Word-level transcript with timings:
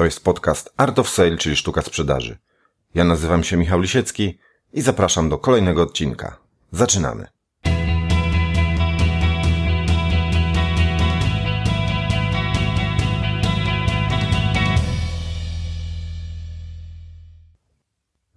To 0.00 0.04
jest 0.04 0.24
podcast 0.24 0.74
Art 0.76 0.98
of 0.98 1.08
Sale, 1.08 1.36
czyli 1.36 1.56
sztuka 1.56 1.82
sprzedaży. 1.82 2.38
Ja 2.94 3.04
nazywam 3.04 3.44
się 3.44 3.56
Michał 3.56 3.80
Lisiecki 3.80 4.38
i 4.72 4.80
zapraszam 4.80 5.28
do 5.28 5.38
kolejnego 5.38 5.82
odcinka. 5.82 6.38
Zaczynamy. 6.72 7.26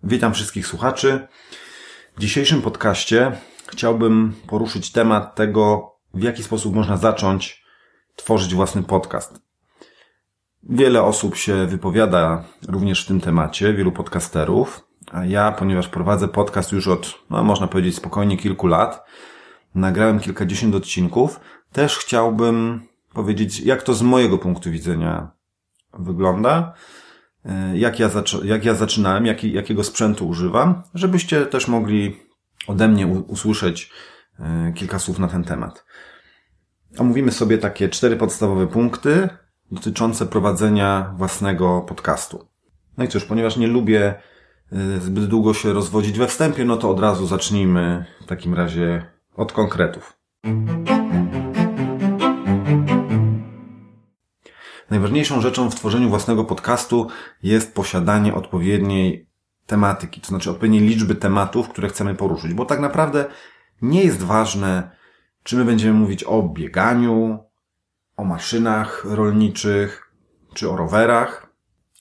Witam 0.04 0.34
wszystkich 0.34 0.68
słuchaczy. 0.68 1.28
W 2.18 2.20
dzisiejszym 2.20 2.62
podcaście 2.62 3.32
chciałbym 3.68 4.34
poruszyć 4.48 4.92
temat 4.92 5.36
tego, 5.36 5.96
w 6.14 6.24
jaki 6.24 6.44
sposób 6.44 6.76
można 6.76 6.98
zacząć 6.98 7.64
tworzyć 8.16 8.56
własny 8.56 8.84
podcast. 8.84 9.43
Wiele 10.70 11.04
osób 11.04 11.36
się 11.36 11.68
wypowiada 11.68 12.44
również 12.68 13.04
w 13.04 13.08
tym 13.08 13.22
temacie, 13.22 13.74
wielu 13.74 13.92
podcasterów, 13.92 14.88
a 15.12 15.26
ja, 15.26 15.52
ponieważ 15.52 15.88
prowadzę 15.88 16.28
podcast 16.28 16.72
już 16.72 16.88
od, 16.88 17.20
no 17.30 17.44
można 17.44 17.68
powiedzieć 17.68 17.96
spokojnie 17.96 18.38
kilku 18.38 18.68
lat, 18.68 19.06
nagrałem 19.76 20.20
kilkadziesiąt 20.20 20.76
odcinków, 20.76 21.40
też 21.72 21.98
chciałbym 21.98 22.82
powiedzieć, 23.14 23.60
jak 23.60 23.84
to 23.84 23.94
z 23.94 24.02
mojego 24.02 24.38
punktu 24.38 24.72
widzenia 24.72 25.32
wygląda, 25.94 26.74
e, 27.46 27.78
jak 27.78 28.00
ja, 28.00 28.10
jak 28.44 28.66
ja 28.66 28.74
zaczynałem, 28.74 29.26
jak, 29.26 29.44
jakiego 29.44 29.84
sprzętu 29.84 30.28
używam, 30.28 30.84
żebyście 30.94 31.46
też 31.46 31.68
mogli 31.68 32.20
ode 32.68 32.88
mnie 32.88 33.08
usłyszeć 33.08 33.92
e, 34.40 34.74
kilka 34.76 35.00
słów 35.00 35.20
na 35.20 35.28
ten 35.28 35.44
temat. 35.44 35.86
Omówimy 36.98 37.32
sobie 37.32 37.58
takie 37.58 37.90
cztery 37.90 38.16
podstawowe 38.16 38.68
punkty 38.68 39.30
dotyczące 39.74 40.26
prowadzenia 40.26 41.14
własnego 41.18 41.82
podcastu. 41.82 42.48
No 42.98 43.04
i 43.04 43.08
cóż, 43.08 43.26
ponieważ 43.26 43.58
nie 43.58 43.68
lubię 43.68 44.16
y, 44.74 45.02
zbyt 45.02 45.26
długo 45.26 45.54
się 45.54 45.74
rozwodzić 45.74 46.18
we 46.20 46.28
wstępie, 46.28 46.66
no 46.66 46.78
to 46.78 46.90
od 46.90 47.00
razu 47.00 47.28
zacznijmy 47.28 48.06
w 48.22 48.26
takim 48.26 48.54
razie 48.54 49.06
od 49.36 49.52
konkretów. 49.52 50.18
Najważniejszą 54.90 55.42
rzeczą 55.42 55.70
w 55.70 55.76
tworzeniu 55.76 56.10
własnego 56.10 56.44
podcastu 56.44 57.08
jest 57.44 57.76
posiadanie 57.76 58.34
odpowiedniej 58.34 59.30
tematyki, 59.66 60.22
to 60.22 60.28
znaczy 60.28 60.52
odpowiedniej 60.52 60.82
liczby 60.82 61.16
tematów, 61.16 61.70
które 61.70 61.90
chcemy 61.90 62.16
poruszyć, 62.16 62.54
bo 62.54 62.66
tak 62.66 62.80
naprawdę 62.80 63.26
nie 63.82 64.04
jest 64.04 64.24
ważne, 64.24 64.92
czy 65.44 65.56
my 65.56 65.66
będziemy 65.66 66.00
mówić 66.00 66.24
o 66.24 66.44
bieganiu, 66.44 67.40
o 68.18 68.24
maszynach 68.24 69.06
rolniczych, 69.06 70.12
czy 70.54 70.70
o 70.70 70.78
rowerach. 70.78 71.48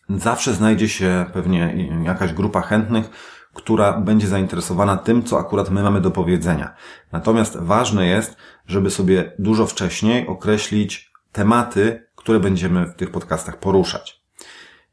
Zawsze 0.09 0.55
znajdzie 0.55 0.89
się 0.89 1.27
pewnie 1.33 1.89
jakaś 2.05 2.33
grupa 2.33 2.61
chętnych, 2.61 3.11
która 3.55 4.01
będzie 4.01 4.27
zainteresowana 4.27 4.97
tym, 4.97 5.23
co 5.23 5.39
akurat 5.39 5.71
my 5.71 5.83
mamy 5.83 6.01
do 6.01 6.11
powiedzenia. 6.11 6.75
Natomiast 7.13 7.57
ważne 7.61 8.07
jest, 8.07 8.37
żeby 8.67 8.91
sobie 8.91 9.33
dużo 9.39 9.67
wcześniej 9.67 10.27
określić 10.27 11.13
tematy, 11.33 12.07
które 12.17 12.41
będziemy 12.41 12.87
w 12.87 12.95
tych 12.95 13.11
podcastach 13.11 13.59
poruszać. 13.59 14.23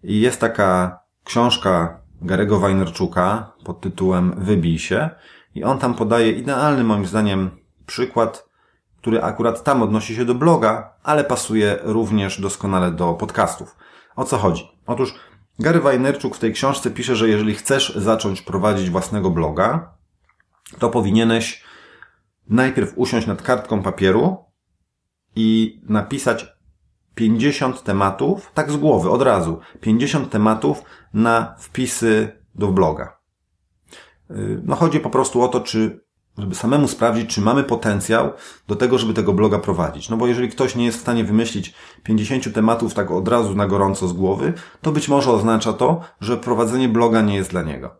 I 0.03 0.21
jest 0.21 0.41
taka 0.41 0.99
książka 1.23 2.01
Garego 2.21 2.59
Wajnerczuka 2.59 3.51
pod 3.63 3.81
tytułem 3.81 4.33
Wybij 4.37 4.79
się 4.79 5.09
i 5.55 5.63
on 5.63 5.79
tam 5.79 5.93
podaje 5.93 6.31
idealny 6.31 6.83
moim 6.83 7.05
zdaniem 7.05 7.49
przykład 7.85 8.48
który 9.01 9.23
akurat 9.23 9.63
tam 9.63 9.81
odnosi 9.81 10.15
się 10.15 10.25
do 10.25 10.35
bloga, 10.35 10.93
ale 11.03 11.23
pasuje 11.23 11.79
również 11.83 12.41
doskonale 12.41 12.91
do 12.91 13.13
podcastów. 13.13 13.75
O 14.15 14.23
co 14.23 14.37
chodzi? 14.37 14.71
Otóż 14.87 15.13
Gary 15.59 15.79
Wajnerczuk 15.79 16.35
w 16.35 16.39
tej 16.39 16.53
książce 16.53 16.91
pisze, 16.91 17.15
że 17.15 17.29
jeżeli 17.29 17.55
chcesz 17.55 17.95
zacząć 17.95 18.41
prowadzić 18.41 18.89
własnego 18.89 19.29
bloga, 19.29 19.93
to 20.79 20.89
powinieneś 20.89 21.63
najpierw 22.49 22.93
usiąść 22.95 23.27
nad 23.27 23.41
kartką 23.41 23.83
papieru 23.83 24.37
i 25.35 25.81
napisać 25.83 26.47
50 27.15 27.83
tematów, 27.83 28.51
tak 28.53 28.71
z 28.71 28.77
głowy, 28.77 29.09
od 29.09 29.21
razu, 29.21 29.59
50 29.81 30.29
tematów 30.29 30.83
na 31.13 31.55
wpisy 31.59 32.31
do 32.55 32.67
bloga. 32.67 33.19
Yy, 34.29 34.61
no 34.65 34.75
chodzi 34.75 34.99
po 34.99 35.09
prostu 35.09 35.41
o 35.41 35.47
to, 35.47 35.61
czy 35.61 36.08
żeby 36.37 36.55
samemu 36.55 36.87
sprawdzić, 36.87 37.35
czy 37.35 37.41
mamy 37.41 37.63
potencjał 37.63 38.33
do 38.67 38.75
tego, 38.75 38.97
żeby 38.97 39.13
tego 39.13 39.33
bloga 39.33 39.59
prowadzić. 39.59 40.09
No 40.09 40.17
bo 40.17 40.27
jeżeli 40.27 40.49
ktoś 40.49 40.75
nie 40.75 40.85
jest 40.85 40.97
w 40.97 41.01
stanie 41.01 41.23
wymyślić 41.23 41.73
50 42.03 42.53
tematów 42.53 42.93
tak 42.93 43.11
od 43.11 43.27
razu 43.27 43.55
na 43.55 43.67
gorąco 43.67 44.07
z 44.07 44.13
głowy, 44.13 44.53
to 44.81 44.91
być 44.91 45.07
może 45.07 45.31
oznacza 45.31 45.73
to, 45.73 46.01
że 46.21 46.37
prowadzenie 46.37 46.89
bloga 46.89 47.21
nie 47.21 47.35
jest 47.35 47.49
dla 47.49 47.61
niego. 47.61 47.95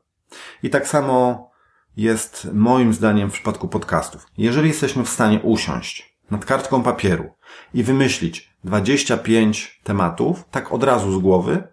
I 0.63 0.69
tak 0.69 0.87
samo 0.87 1.49
jest 1.97 2.47
moim 2.53 2.93
zdaniem 2.93 3.29
w 3.29 3.33
przypadku 3.33 3.67
podcastów. 3.67 4.25
Jeżeli 4.37 4.67
jesteśmy 4.67 5.03
w 5.03 5.09
stanie 5.09 5.39
usiąść 5.39 6.17
nad 6.31 6.45
kartką 6.45 6.83
papieru 6.83 7.29
i 7.73 7.83
wymyślić 7.83 8.53
25 8.63 9.81
tematów, 9.83 10.43
tak 10.51 10.73
od 10.73 10.83
razu 10.83 11.11
z 11.11 11.17
głowy, 11.17 11.63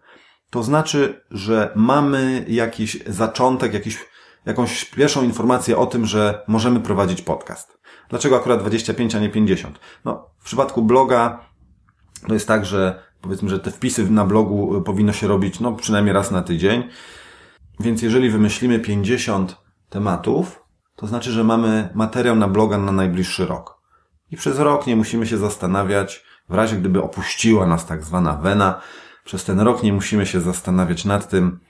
to 0.51 0.63
znaczy, 0.63 1.25
że 1.31 1.73
mamy 1.75 2.45
jakiś 2.49 3.05
zaczątek, 3.07 3.75
jakiś 3.75 3.99
jakąś 4.47 4.85
pierwszą 4.85 5.23
informację 5.23 5.79
o 5.79 5.87
tym, 5.87 6.07
że 6.07 6.43
możemy 6.47 6.81
prowadzić 6.81 7.23
podcast. 7.23 7.79
Dlaczego 8.09 8.37
akurat 8.37 8.61
25, 8.61 9.15
a 9.15 9.21
nie 9.21 9.29
50? 9.29 9.81
No, 10.05 10.31
w 10.39 10.45
przypadku 10.45 10.83
bloga 10.83 11.41
to 12.29 12.35
jest 12.35 12.49
tak, 12.49 12.67
że 12.67 13.03
powiedzmy, 13.21 13.49
że 13.49 13.61
te 13.61 13.71
wpisy 13.71 14.11
na 14.11 14.25
blogu 14.25 14.83
powinno 14.83 15.13
się 15.13 15.29
robić 15.29 15.61
no 15.61 15.73
przynajmniej 15.73 16.15
raz 16.15 16.31
na 16.31 16.43
tydzień. 16.43 16.89
Więc 17.81 18.03
jeżeli 18.03 18.31
wymyślimy 18.31 18.79
50 18.79 19.57
tematów, 19.89 20.65
to 20.97 21.07
znaczy, 21.07 21.33
że 21.33 21.45
mamy 21.45 21.89
materiał 21.95 22.37
na 22.37 22.49
bloga 22.49 22.79
na 22.79 22.93
najbliższy 22.93 23.47
rok. 23.47 23.77
I 24.31 24.37
przez 24.37 24.59
rok 24.59 24.87
nie 24.87 24.97
musimy 24.97 25.27
się 25.27 25.39
zastanawiać, 25.39 26.25
w 26.49 26.55
razie 26.55 26.77
gdyby 26.77 27.03
opuściła 27.03 27.67
nas 27.67 27.87
tak 27.87 28.05
zwana 28.05 28.33
wena, 28.33 28.81
przez 29.25 29.45
ten 29.45 29.61
rok 29.61 29.83
nie 29.83 29.93
musimy 29.93 30.27
się 30.27 30.41
zastanawiać 30.41 31.05
nad 31.05 31.29
tym, 31.29 31.61
Y, 31.61 31.66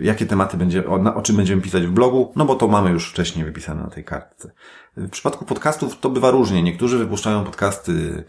jakie 0.00 0.26
tematy 0.26 0.56
będzie, 0.56 0.88
o, 0.88 1.14
o, 1.14 1.22
czym 1.22 1.36
będziemy 1.36 1.62
pisać 1.62 1.86
w 1.86 1.90
blogu, 1.90 2.32
no 2.36 2.44
bo 2.44 2.54
to 2.54 2.68
mamy 2.68 2.90
już 2.90 3.10
wcześniej 3.10 3.44
wypisane 3.44 3.82
na 3.82 3.90
tej 3.90 4.04
kartce. 4.04 4.52
W 4.96 5.10
przypadku 5.10 5.44
podcastów 5.44 6.00
to 6.00 6.10
bywa 6.10 6.30
różnie. 6.30 6.62
Niektórzy 6.62 6.98
wypuszczają 6.98 7.44
podcasty 7.44 8.24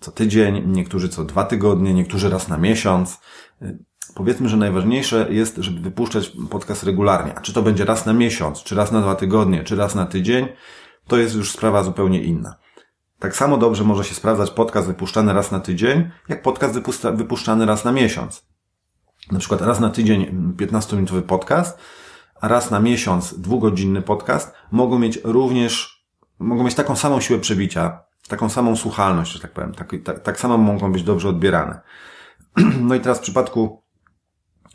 co 0.00 0.12
tydzień, 0.12 0.62
niektórzy 0.66 1.08
co 1.08 1.24
dwa 1.24 1.44
tygodnie, 1.44 1.94
niektórzy 1.94 2.30
raz 2.30 2.48
na 2.48 2.58
miesiąc. 2.58 3.20
Y, 3.62 3.78
powiedzmy, 4.14 4.48
że 4.48 4.56
najważniejsze 4.56 5.26
jest, 5.30 5.56
żeby 5.56 5.80
wypuszczać 5.80 6.32
podcast 6.50 6.82
regularnie. 6.82 7.34
A 7.34 7.40
czy 7.40 7.52
to 7.52 7.62
będzie 7.62 7.84
raz 7.84 8.06
na 8.06 8.12
miesiąc, 8.12 8.62
czy 8.62 8.74
raz 8.74 8.92
na 8.92 9.00
dwa 9.00 9.14
tygodnie, 9.14 9.64
czy 9.64 9.76
raz 9.76 9.94
na 9.94 10.06
tydzień, 10.06 10.48
to 11.06 11.16
jest 11.16 11.34
już 11.34 11.50
sprawa 11.50 11.82
zupełnie 11.82 12.22
inna. 12.22 12.56
Tak 13.18 13.36
samo 13.36 13.56
dobrze 13.56 13.84
może 13.84 14.04
się 14.04 14.14
sprawdzać 14.14 14.50
podcast 14.50 14.86
wypuszczany 14.86 15.32
raz 15.32 15.50
na 15.50 15.60
tydzień, 15.60 16.10
jak 16.28 16.42
podcast 16.42 16.80
wypuszczany 17.14 17.66
raz 17.66 17.84
na 17.84 17.92
miesiąc 17.92 18.53
na 19.32 19.38
przykład 19.38 19.60
raz 19.60 19.80
na 19.80 19.90
tydzień 19.90 20.52
15-minutowy 20.56 21.22
podcast, 21.22 21.78
a 22.40 22.48
raz 22.48 22.70
na 22.70 22.80
miesiąc 22.80 23.40
dwugodzinny 23.40 24.02
podcast 24.02 24.54
mogą 24.70 24.98
mieć 24.98 25.18
również, 25.24 26.04
mogą 26.38 26.64
mieć 26.64 26.74
taką 26.74 26.96
samą 26.96 27.20
siłę 27.20 27.38
przebicia, 27.38 28.00
taką 28.28 28.48
samą 28.48 28.76
słuchalność, 28.76 29.32
że 29.32 29.40
tak 29.40 29.52
powiem, 29.52 29.74
tak, 29.74 29.92
tak, 30.04 30.20
tak 30.20 30.40
samo 30.40 30.58
mogą 30.58 30.92
być 30.92 31.02
dobrze 31.02 31.28
odbierane. 31.28 31.80
No 32.80 32.94
i 32.94 33.00
teraz 33.00 33.18
w 33.18 33.22
przypadku, 33.22 33.82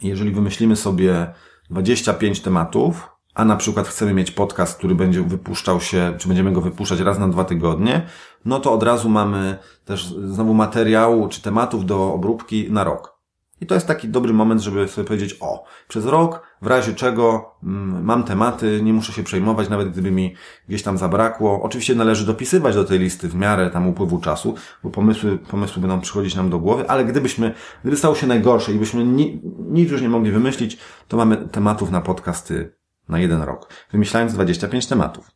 jeżeli 0.02 0.32
wymyślimy 0.32 0.76
sobie 0.76 1.34
25 1.70 2.42
tematów, 2.42 3.10
a 3.36 3.46
na 3.46 3.56
przykład 3.56 3.88
chcemy 3.88 4.14
mieć 4.14 4.32
podcast, 4.32 4.78
który 4.78 4.96
będzie 4.96 5.22
wypuszczał 5.22 5.82
się, 5.82 6.14
czy 6.18 6.28
będziemy 6.28 6.52
go 6.52 6.62
wypuszczać 6.62 7.00
raz 7.00 7.20
na 7.20 7.28
dwa 7.28 7.44
tygodnie, 7.44 8.06
no 8.46 8.60
to 8.60 8.74
od 8.74 8.84
razu 8.84 9.10
mamy 9.10 9.58
też 9.86 10.06
znowu 10.06 10.54
materiału 10.54 11.28
czy 11.28 11.42
tematów 11.42 11.86
do 11.86 12.14
obróbki 12.14 12.72
na 12.72 12.84
rok. 12.84 13.19
I 13.62 13.66
to 13.66 13.76
jest 13.76 13.88
taki 13.88 14.10
dobry 14.10 14.34
moment, 14.34 14.62
żeby 14.62 14.88
sobie 14.88 15.08
powiedzieć, 15.08 15.38
o, 15.40 15.64
przez 15.88 16.06
rok, 16.06 16.42
w 16.62 16.68
razie 16.68 16.94
czego 16.94 17.56
mm, 17.64 18.04
mam 18.04 18.24
tematy, 18.24 18.80
nie 18.84 18.94
muszę 18.94 19.14
się 19.14 19.24
przejmować, 19.24 19.70
nawet 19.70 19.90
gdyby 19.90 20.12
mi 20.12 20.36
gdzieś 20.68 20.84
tam 20.84 20.98
zabrakło. 20.98 21.62
Oczywiście 21.62 21.96
należy 21.96 22.26
dopisywać 22.26 22.76
do 22.76 22.84
tej 22.84 23.00
listy 23.00 23.28
w 23.28 23.36
miarę 23.36 23.70
tam 23.70 23.88
upływu 23.88 24.20
czasu, 24.20 24.56
bo 24.84 24.90
pomysły, 24.90 25.38
pomysły 25.38 25.82
będą 25.82 26.02
przychodzić 26.02 26.36
nam 26.36 26.50
do 26.50 26.60
głowy, 26.60 26.90
ale 26.90 27.06
gdybyśmy, 27.06 27.54
gdyby 27.82 27.98
stało 27.98 28.16
się 28.16 28.28
najgorsze 28.28 28.72
i 28.72 28.80
byśmy 28.80 29.06
ni, 29.06 29.42
nic 29.60 29.92
już 29.92 30.02
nie 30.02 30.10
mogli 30.10 30.32
wymyślić, 30.32 30.78
to 31.08 31.18
mamy 31.18 31.38
tematów 31.38 31.92
na 31.92 32.02
podcasty 32.02 32.80
na 33.10 33.20
jeden 33.20 33.42
rok. 33.42 33.74
Wymyślając 33.92 34.34
25 34.34 34.88
tematów. 34.88 35.32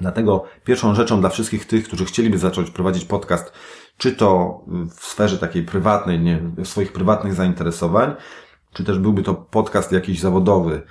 Dlatego 0.00 0.44
pierwszą 0.64 0.94
rzeczą 0.94 1.20
dla 1.20 1.28
wszystkich 1.28 1.66
tych, 1.66 1.84
którzy 1.84 2.04
chcieliby 2.04 2.38
zacząć 2.38 2.70
prowadzić 2.70 3.04
podcast, 3.04 3.52
czy 3.96 4.12
to 4.12 4.60
w 4.96 5.04
sferze 5.04 5.38
takiej 5.38 5.62
prywatnej, 5.62 6.20
nie, 6.20 6.40
swoich 6.64 6.92
prywatnych 6.92 7.34
zainteresowań, 7.34 8.14
czy 8.72 8.84
też 8.84 8.98
byłby 8.98 9.22
to 9.22 9.34
podcast 9.34 9.92
jakiś 9.92 10.20
zawodowy, 10.20 10.82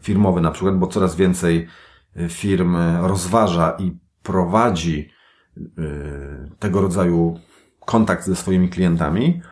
firmowy 0.00 0.40
na 0.40 0.50
przykład, 0.50 0.78
bo 0.78 0.86
coraz 0.86 1.16
więcej 1.16 1.68
y, 2.16 2.28
firm 2.28 2.76
rozważa 3.00 3.76
i 3.78 3.92
prowadzi 4.22 5.10
y, 5.56 5.62
tego 6.58 6.80
rodzaju 6.80 7.40
kontakt 7.86 8.26
ze 8.26 8.36
swoimi 8.36 8.68
klientami, 8.68 9.42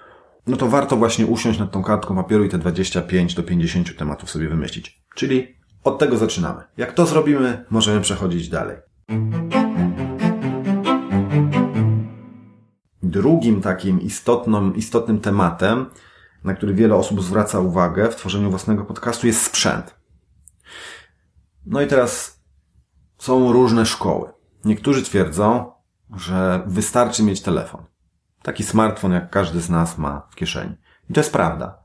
no 0.47 0.56
to 0.56 0.69
warto 0.69 0.97
właśnie 0.97 1.26
usiąść 1.26 1.59
nad 1.59 1.70
tą 1.70 1.82
kartką 1.82 2.17
papieru 2.17 2.44
i 2.44 2.49
te 2.49 2.59
25 2.59 3.35
do 3.35 3.43
50 3.43 3.97
tematów 3.97 4.31
sobie 4.31 4.49
wymyślić. 4.49 5.03
Czyli 5.14 5.56
od 5.85 5.99
tego 5.99 6.17
zaczynamy. 6.17 6.62
Jak 6.76 6.93
to 6.93 7.06
zrobimy, 7.06 7.64
możemy 7.70 8.00
przechodzić 8.00 8.49
dalej. 8.49 8.76
Drugim 13.12 13.61
takim 13.61 14.00
istotnym, 14.00 14.76
istotnym 14.76 15.20
tematem, 15.20 15.87
na 16.44 16.55
który 16.55 16.75
wiele 16.75 16.94
osób 16.94 17.23
zwraca 17.23 17.61
uwagę 17.61 18.11
w 18.11 18.17
tworzeniu 18.17 18.50
własnego 18.50 18.85
podcastu, 18.85 19.26
jest 19.26 19.43
sprzęt. 19.43 19.94
No 21.67 21.81
i 21.81 21.87
teraz 21.87 22.43
są 23.19 23.53
różne 23.53 23.87
szkoły. 23.87 24.32
Niektórzy 24.64 25.03
twierdzą, 25.03 25.73
że 26.17 26.62
wystarczy 26.67 27.23
mieć 27.23 27.43
telefon. 27.43 27.85
Taki 28.43 28.64
smartfon, 28.64 29.12
jak 29.12 29.31
każdy 29.31 29.61
z 29.61 29.70
nas 29.70 29.99
ma 29.99 30.29
w 30.31 30.35
kieszeni. 30.35 30.76
I 31.11 31.12
to 31.12 31.20
jest 31.20 31.32
prawda. 31.32 31.79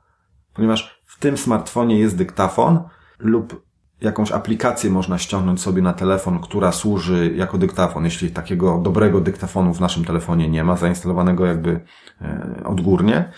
Ponieważ 0.54 1.02
w 1.06 1.20
tym 1.20 1.38
smartfonie 1.38 2.00
jest 2.00 2.18
dyktafon 2.18 2.90
lub 3.20 3.67
jakąś 4.02 4.32
aplikację 4.32 4.90
można 4.90 5.18
ściągnąć 5.18 5.62
sobie 5.62 5.82
na 5.82 5.94
telefon, 5.94 6.40
która 6.40 6.72
służy 6.72 7.34
jako 7.36 7.58
dyktafon, 7.58 8.06
jeśli 8.06 8.32
takiego 8.32 8.78
dobrego 8.78 9.22
dyktafonu 9.22 9.74
w 9.74 9.80
naszym 9.80 10.06
telefonie 10.06 10.50
nie 10.50 10.64
ma, 10.64 10.76
zainstalowanego 10.76 11.46
jakby 11.46 11.80
e, 12.22 12.62
odgórnie. 12.66 13.32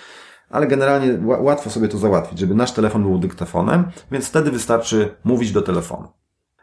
Ale 0.50 0.68
generalnie 0.68 1.20
łatwo 1.26 1.70
sobie 1.70 1.88
to 1.88 1.98
załatwić, 1.98 2.40
żeby 2.40 2.56
nasz 2.56 2.72
telefon 2.72 3.04
był 3.04 3.18
dyktafonem, 3.18 3.92
więc 4.12 4.28
wtedy 4.28 4.52
wystarczy 4.52 5.16
mówić 5.24 5.52
do 5.52 5.62
telefonu. 5.62 6.08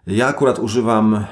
Ja 0.06 0.26
akurat 0.26 0.58
używam 0.58 1.26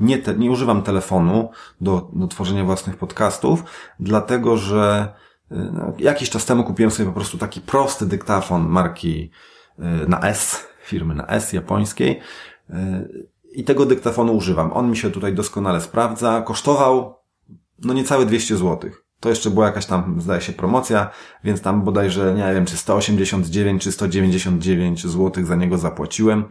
nie, 0.00 0.18
te, 0.18 0.34
nie 0.34 0.50
używam 0.50 0.82
telefonu 0.82 1.50
do, 1.80 2.10
do 2.12 2.26
tworzenia 2.26 2.64
własnych 2.64 2.96
podcastów, 2.96 3.64
dlatego 4.00 4.56
że 4.56 5.14
y, 5.52 5.54
no, 5.72 5.92
jakiś 5.98 6.30
czas 6.30 6.46
temu 6.46 6.64
kupiłem 6.64 6.90
sobie 6.90 7.08
po 7.08 7.14
prostu 7.14 7.38
taki 7.38 7.60
prosty 7.60 8.06
dyktafon 8.06 8.68
marki 8.68 9.30
y, 9.78 10.08
na 10.08 10.20
S, 10.20 10.66
firmy 10.84 11.14
na 11.14 11.26
S 11.26 11.52
japońskiej 11.52 12.20
y, 12.70 12.74
i 13.52 13.64
tego 13.64 13.86
dyktafonu 13.86 14.36
używam. 14.36 14.72
On 14.72 14.90
mi 14.90 14.96
się 14.96 15.10
tutaj 15.10 15.34
doskonale 15.34 15.80
sprawdza. 15.80 16.42
Kosztował 16.42 17.14
no 17.84 17.94
niecałe 17.94 18.26
200 18.26 18.56
zł. 18.56 18.90
To 19.20 19.28
jeszcze 19.28 19.50
była 19.50 19.66
jakaś 19.66 19.86
tam, 19.86 20.20
zdaje 20.20 20.40
się, 20.40 20.52
promocja, 20.52 21.10
więc 21.44 21.60
tam 21.60 21.82
bodajże, 21.82 22.34
nie 22.34 22.54
wiem, 22.54 22.64
czy 22.64 22.76
189 22.76 23.82
czy 23.82 23.92
199 23.92 25.02
zł 25.06 25.44
za 25.44 25.56
niego 25.56 25.78
zapłaciłem 25.78 26.44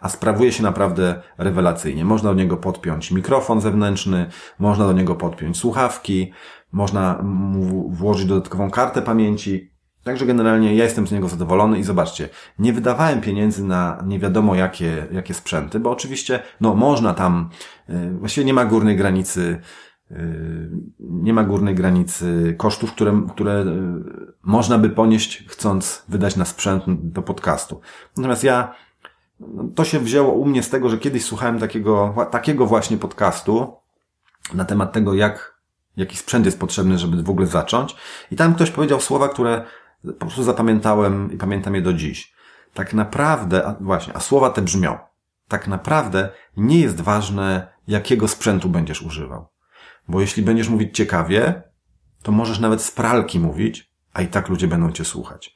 a 0.00 0.08
sprawuje 0.08 0.52
się 0.52 0.62
naprawdę 0.62 1.22
rewelacyjnie. 1.38 2.04
Można 2.04 2.30
do 2.30 2.34
niego 2.34 2.56
podpiąć 2.56 3.10
mikrofon 3.10 3.60
zewnętrzny, 3.60 4.26
można 4.58 4.86
do 4.86 4.92
niego 4.92 5.14
podpiąć 5.14 5.56
słuchawki, 5.56 6.32
można 6.72 7.22
mu 7.22 7.90
włożyć 7.90 8.26
dodatkową 8.26 8.70
kartę 8.70 9.02
pamięci. 9.02 9.70
Także 10.08 10.26
generalnie 10.26 10.74
ja 10.74 10.84
jestem 10.84 11.06
z 11.06 11.12
niego 11.12 11.28
zadowolony 11.28 11.78
i 11.78 11.82
zobaczcie, 11.82 12.28
nie 12.58 12.72
wydawałem 12.72 13.20
pieniędzy 13.20 13.64
na 13.64 14.02
nie 14.06 14.18
wiadomo 14.18 14.54
jakie, 14.54 15.06
jakie 15.12 15.34
sprzęty, 15.34 15.80
bo 15.80 15.90
oczywiście, 15.90 16.42
no 16.60 16.74
można 16.74 17.14
tam, 17.14 17.50
yy, 17.88 18.10
właściwie 18.10 18.44
nie 18.44 18.54
ma 18.54 18.64
górnej 18.64 18.96
granicy, 18.96 19.60
yy, 20.10 20.16
nie 21.00 21.32
ma 21.32 21.44
górnej 21.44 21.74
granicy 21.74 22.54
kosztów, 22.58 22.92
które, 22.92 23.22
które 23.30 23.52
yy, 23.54 24.32
można 24.42 24.78
by 24.78 24.90
ponieść 24.90 25.44
chcąc 25.48 26.04
wydać 26.08 26.36
na 26.36 26.44
sprzęt 26.44 26.84
do 26.88 27.22
podcastu. 27.22 27.80
Natomiast 28.16 28.44
ja 28.44 28.74
to 29.74 29.84
się 29.84 30.00
wzięło 30.00 30.32
u 30.32 30.44
mnie 30.44 30.62
z 30.62 30.70
tego, 30.70 30.88
że 30.88 30.98
kiedyś 30.98 31.24
słuchałem 31.24 31.58
takiego, 31.58 32.14
takiego 32.30 32.66
właśnie 32.66 32.96
podcastu 32.96 33.72
na 34.54 34.64
temat 34.64 34.92
tego, 34.92 35.14
jak, 35.14 35.60
jaki 35.96 36.16
sprzęt 36.16 36.46
jest 36.46 36.60
potrzebny, 36.60 36.98
żeby 36.98 37.22
w 37.22 37.30
ogóle 37.30 37.46
zacząć. 37.46 37.96
I 38.30 38.36
tam 38.36 38.54
ktoś 38.54 38.70
powiedział 38.70 39.00
słowa, 39.00 39.28
które 39.28 39.64
po 40.04 40.12
prostu 40.12 40.42
zapamiętałem 40.42 41.32
i 41.32 41.36
pamiętam 41.36 41.74
je 41.74 41.82
do 41.82 41.92
dziś. 41.92 42.34
Tak 42.74 42.94
naprawdę, 42.94 43.66
a 43.66 43.76
właśnie, 43.80 44.16
a 44.16 44.20
słowa 44.20 44.50
te 44.50 44.62
brzmią. 44.62 44.98
Tak 45.48 45.68
naprawdę 45.68 46.28
nie 46.56 46.80
jest 46.80 47.00
ważne, 47.00 47.68
jakiego 47.88 48.28
sprzętu 48.28 48.68
będziesz 48.68 49.02
używał. 49.02 49.46
Bo 50.08 50.20
jeśli 50.20 50.42
będziesz 50.42 50.68
mówić 50.68 50.96
ciekawie, 50.96 51.62
to 52.22 52.32
możesz 52.32 52.58
nawet 52.58 52.82
z 52.82 52.90
pralki 52.90 53.40
mówić, 53.40 53.92
a 54.12 54.22
i 54.22 54.28
tak 54.28 54.48
ludzie 54.48 54.68
będą 54.68 54.92
cię 54.92 55.04
słuchać. 55.04 55.54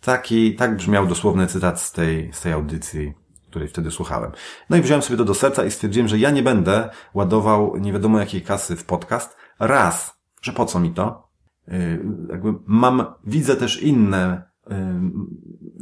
Taki, 0.00 0.54
tak 0.54 0.76
brzmiał 0.76 1.06
dosłowny 1.06 1.46
cytat 1.46 1.80
z 1.80 1.92
tej, 1.92 2.32
z 2.32 2.40
tej 2.40 2.52
audycji 2.52 3.14
której 3.54 3.68
wtedy 3.68 3.90
słuchałem. 3.90 4.32
No 4.70 4.76
i 4.76 4.82
wziąłem 4.82 5.02
sobie 5.02 5.16
to 5.16 5.24
do 5.24 5.34
serca 5.34 5.64
i 5.64 5.70
stwierdziłem, 5.70 6.08
że 6.08 6.18
ja 6.18 6.30
nie 6.30 6.42
będę 6.42 6.90
ładował 7.14 7.76
nie 7.76 7.92
wiadomo 7.92 8.18
jakiej 8.18 8.42
kasy 8.42 8.76
w 8.76 8.84
podcast. 8.84 9.36
Raz, 9.58 10.18
że 10.42 10.52
po 10.52 10.66
co 10.66 10.80
mi 10.80 10.90
to? 10.90 11.23
Yy, 11.68 12.04
jakby 12.30 12.54
mam, 12.66 13.04
widzę 13.26 13.56
też 13.56 13.82
inne 13.82 14.42
yy, 14.70 14.76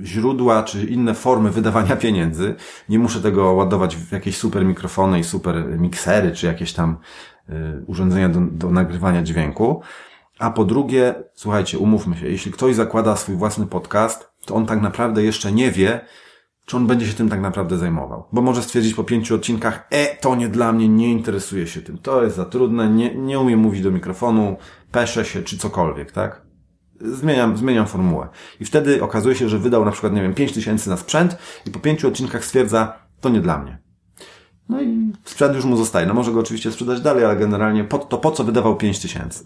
źródła 0.07 0.63
czy 0.63 0.85
inne 0.85 1.15
formy 1.15 1.51
wydawania 1.51 1.97
pieniędzy. 1.97 2.55
Nie 2.89 2.99
muszę 2.99 3.21
tego 3.21 3.53
ładować 3.53 3.97
w 3.97 4.13
jakieś 4.13 4.37
super 4.37 4.65
mikrofony 4.65 5.19
i 5.19 5.25
super 5.25 5.79
miksery, 5.79 6.33
czy 6.33 6.47
jakieś 6.47 6.73
tam 6.73 6.97
yy, 7.49 7.85
urządzenia 7.87 8.29
do, 8.29 8.41
do 8.41 8.71
nagrywania 8.71 9.23
dźwięku. 9.23 9.83
A 10.39 10.51
po 10.51 10.65
drugie, 10.65 11.15
słuchajcie, 11.35 11.79
umówmy 11.79 12.17
się, 12.17 12.27
jeśli 12.27 12.53
ktoś 12.53 12.75
zakłada 12.75 13.17
swój 13.17 13.37
własny 13.37 13.67
podcast, 13.67 14.33
to 14.47 14.55
on 14.55 14.67
tak 14.67 14.83
naprawdę 14.83 15.23
jeszcze 15.23 15.53
nie 15.53 15.71
wie, 15.71 16.01
czy 16.73 16.77
on 16.77 16.87
będzie 16.87 17.07
się 17.07 17.15
tym 17.15 17.29
tak 17.29 17.41
naprawdę 17.41 17.79
zajmował. 17.79 18.25
Bo 18.33 18.43
może 18.43 18.63
stwierdzić 18.63 18.95
po 18.95 19.05
pięciu 19.05 19.35
odcinkach, 19.35 19.87
e, 19.91 20.17
to 20.17 20.37
nie 20.37 20.49
dla 20.49 20.73
mnie, 20.73 20.89
nie 20.89 21.11
interesuje 21.11 21.67
się 21.67 21.81
tym, 21.81 21.99
to 21.99 22.23
jest 22.23 22.37
za 22.37 22.45
trudne, 22.45 22.91
nie, 22.91 23.15
nie 23.15 23.41
umiem 23.41 23.61
mówić 23.61 23.83
do 23.83 23.91
mikrofonu, 23.91 24.57
peszę 24.93 25.25
się, 25.25 25.43
czy 25.43 25.59
cokolwiek, 25.59 26.13
tak? 26.13 26.43
Zmieniam, 27.01 27.57
zmieniam 27.57 27.87
formułę. 27.87 28.29
I 28.61 28.65
wtedy 28.65 29.03
okazuje 29.03 29.35
się, 29.35 29.49
że 29.49 29.59
wydał 29.59 29.85
na 29.85 29.91
przykład, 29.91 30.13
nie 30.13 30.23
wiem, 30.23 30.35
pięć 30.35 30.53
tysięcy 30.53 30.91
na 30.91 30.97
sprzęt 30.97 31.37
i 31.67 31.71
po 31.71 31.81
pięciu 31.81 32.09
odcinkach 32.09 32.45
stwierdza, 32.45 32.93
to 33.21 33.29
nie 33.29 33.41
dla 33.41 33.59
mnie. 33.59 33.79
No 34.69 34.83
i 34.83 35.13
sprzęt 35.25 35.57
już 35.57 35.65
mu 35.65 35.77
zostaje. 35.77 36.07
No 36.07 36.15
może 36.15 36.33
go 36.33 36.41
oczywiście 36.41 36.73
sprzedać 36.73 37.01
dalej, 37.01 37.25
ale 37.25 37.37
generalnie 37.37 37.85
po, 37.85 37.99
to 37.99 38.19
po 38.19 38.31
co 38.31 38.45
wydawał 38.45 38.77
pięć 38.77 38.99
tysięcy? 38.99 39.45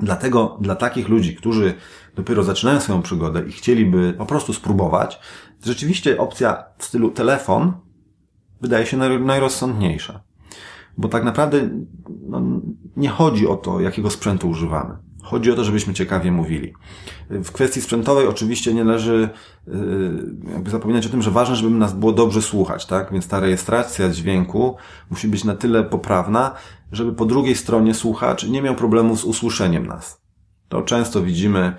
Dlatego 0.00 0.58
dla 0.60 0.76
takich 0.76 1.08
ludzi, 1.08 1.36
którzy 1.36 1.74
dopiero 2.16 2.42
zaczynają 2.42 2.80
swoją 2.80 3.02
przygodę 3.02 3.42
i 3.48 3.52
chcieliby 3.52 4.14
po 4.18 4.26
prostu 4.26 4.52
spróbować, 4.52 5.18
rzeczywiście 5.64 6.18
opcja 6.18 6.64
w 6.78 6.84
stylu 6.84 7.10
telefon 7.10 7.72
wydaje 8.60 8.86
się 8.86 8.96
najrozsądniejsza. 8.96 10.20
Bo 10.98 11.08
tak 11.08 11.24
naprawdę 11.24 11.68
no, 12.28 12.42
nie 12.96 13.08
chodzi 13.08 13.48
o 13.48 13.56
to, 13.56 13.80
jakiego 13.80 14.10
sprzętu 14.10 14.48
używamy. 14.48 14.96
Chodzi 15.22 15.50
o 15.50 15.54
to, 15.54 15.64
żebyśmy 15.64 15.94
ciekawie 15.94 16.32
mówili. 16.32 16.72
W 17.30 17.52
kwestii 17.52 17.80
sprzętowej 17.80 18.26
oczywiście 18.26 18.74
nie 18.74 18.84
należy 18.84 19.28
yy, 19.66 19.74
jakby 20.52 20.70
zapominać 20.70 21.06
o 21.06 21.08
tym, 21.08 21.22
że 21.22 21.30
ważne, 21.30 21.56
żeby 21.56 21.70
nas 21.70 21.92
było 21.92 22.12
dobrze 22.12 22.42
słuchać, 22.42 22.86
tak? 22.86 23.12
Więc 23.12 23.28
ta 23.28 23.40
rejestracja 23.40 24.08
dźwięku 24.08 24.76
musi 25.10 25.28
być 25.28 25.44
na 25.44 25.54
tyle 25.54 25.84
poprawna, 25.84 26.54
żeby 26.92 27.12
po 27.12 27.24
drugiej 27.24 27.56
stronie 27.56 27.94
słuchacz 27.94 28.46
nie 28.48 28.62
miał 28.62 28.74
problemu 28.74 29.16
z 29.16 29.24
usłyszeniem 29.24 29.86
nas. 29.86 30.22
To 30.68 30.82
często 30.82 31.22
widzimy 31.22 31.76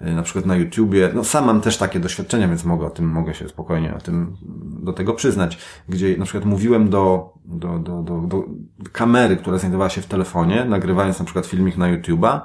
na 0.00 0.22
przykład 0.22 0.46
na 0.46 0.56
YouTubie, 0.56 1.10
no 1.14 1.24
sam 1.24 1.46
mam 1.46 1.60
też 1.60 1.76
takie 1.76 2.00
doświadczenia, 2.00 2.48
więc 2.48 2.64
mogę 2.64 2.86
o 2.86 2.90
tym, 2.90 3.08
mogę 3.08 3.34
się 3.34 3.48
spokojnie 3.48 3.94
o 3.94 3.98
tym, 3.98 4.36
do 4.82 4.92
tego 4.92 5.14
przyznać, 5.14 5.58
gdzie 5.88 6.16
na 6.16 6.24
przykład 6.24 6.44
mówiłem 6.44 6.90
do, 6.90 7.34
do, 7.44 7.78
do, 7.78 8.02
do, 8.02 8.20
do 8.20 8.44
kamery, 8.92 9.36
która 9.36 9.58
znajdowała 9.58 9.90
się 9.90 10.00
w 10.00 10.06
telefonie, 10.06 10.64
nagrywając 10.64 11.18
na 11.18 11.24
przykład 11.24 11.46
filmik 11.46 11.76
na 11.76 11.96
YouTube'a, 11.96 12.40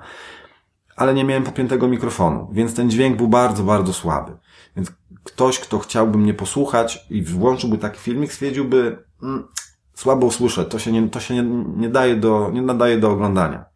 ale 0.95 1.13
nie 1.13 1.23
miałem 1.23 1.43
podpiętego 1.43 1.87
mikrofonu, 1.87 2.49
więc 2.51 2.75
ten 2.75 2.89
dźwięk 2.89 3.17
był 3.17 3.27
bardzo, 3.27 3.63
bardzo 3.63 3.93
słaby. 3.93 4.31
Więc 4.75 4.91
ktoś, 5.23 5.59
kto 5.59 5.79
chciałby 5.79 6.17
mnie 6.17 6.33
posłuchać 6.33 7.05
i 7.09 7.23
włączyłby 7.23 7.77
taki 7.77 7.99
filmik, 7.99 8.33
stwierdziłby, 8.33 9.03
mm, 9.23 9.47
słabo 9.93 10.31
słyszę, 10.31 10.65
to 10.65 10.79
się, 10.79 10.91
nie, 10.91 11.09
to 11.09 11.19
się 11.19 11.33
nie, 11.33 11.43
nie, 11.77 11.89
daje 11.89 12.15
do, 12.15 12.51
nie 12.53 12.61
nadaje 12.61 12.97
do 12.97 13.11
oglądania. 13.11 13.70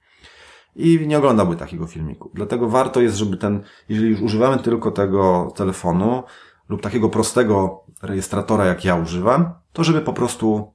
I 0.75 1.07
nie 1.07 1.17
oglądałby 1.17 1.55
takiego 1.55 1.87
filmiku. 1.87 2.31
Dlatego 2.33 2.69
warto 2.69 3.01
jest, 3.01 3.15
żeby 3.17 3.37
ten, 3.37 3.63
jeżeli 3.89 4.09
już 4.09 4.21
używamy 4.21 4.57
tylko 4.57 4.91
tego 4.91 5.51
telefonu 5.55 6.23
lub 6.69 6.81
takiego 6.81 7.09
prostego 7.09 7.85
rejestratora, 8.01 8.65
jak 8.65 8.85
ja 8.85 8.95
używam, 8.95 9.53
to 9.73 9.83
żeby 9.83 10.01
po 10.01 10.13
prostu 10.13 10.73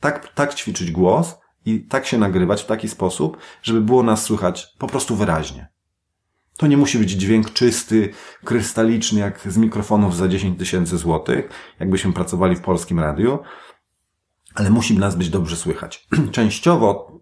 tak, 0.00 0.32
tak 0.34 0.54
ćwiczyć 0.54 0.90
głos 0.90 1.38
i 1.64 1.80
tak 1.80 2.06
się 2.06 2.18
nagrywać 2.18 2.62
w 2.62 2.66
taki 2.66 2.88
sposób, 2.88 3.36
żeby 3.62 3.80
było 3.80 4.02
nas 4.02 4.22
słychać 4.22 4.74
po 4.78 4.86
prostu 4.86 5.16
wyraźnie. 5.16 5.72
To 6.56 6.66
nie 6.66 6.76
musi 6.76 6.98
być 6.98 7.10
dźwięk 7.10 7.52
czysty, 7.52 8.10
krystaliczny, 8.44 9.20
jak 9.20 9.40
z 9.40 9.56
mikrofonów 9.56 10.16
za 10.16 10.28
10 10.28 10.58
tysięcy 10.58 10.98
złotych, 10.98 11.48
jakbyśmy 11.80 12.12
pracowali 12.12 12.56
w 12.56 12.60
polskim 12.60 13.00
radiu, 13.00 13.38
ale 14.54 14.70
musi 14.70 14.98
nas 14.98 15.16
być 15.16 15.30
dobrze 15.30 15.56
słychać. 15.56 16.08
Częściowo 16.32 17.12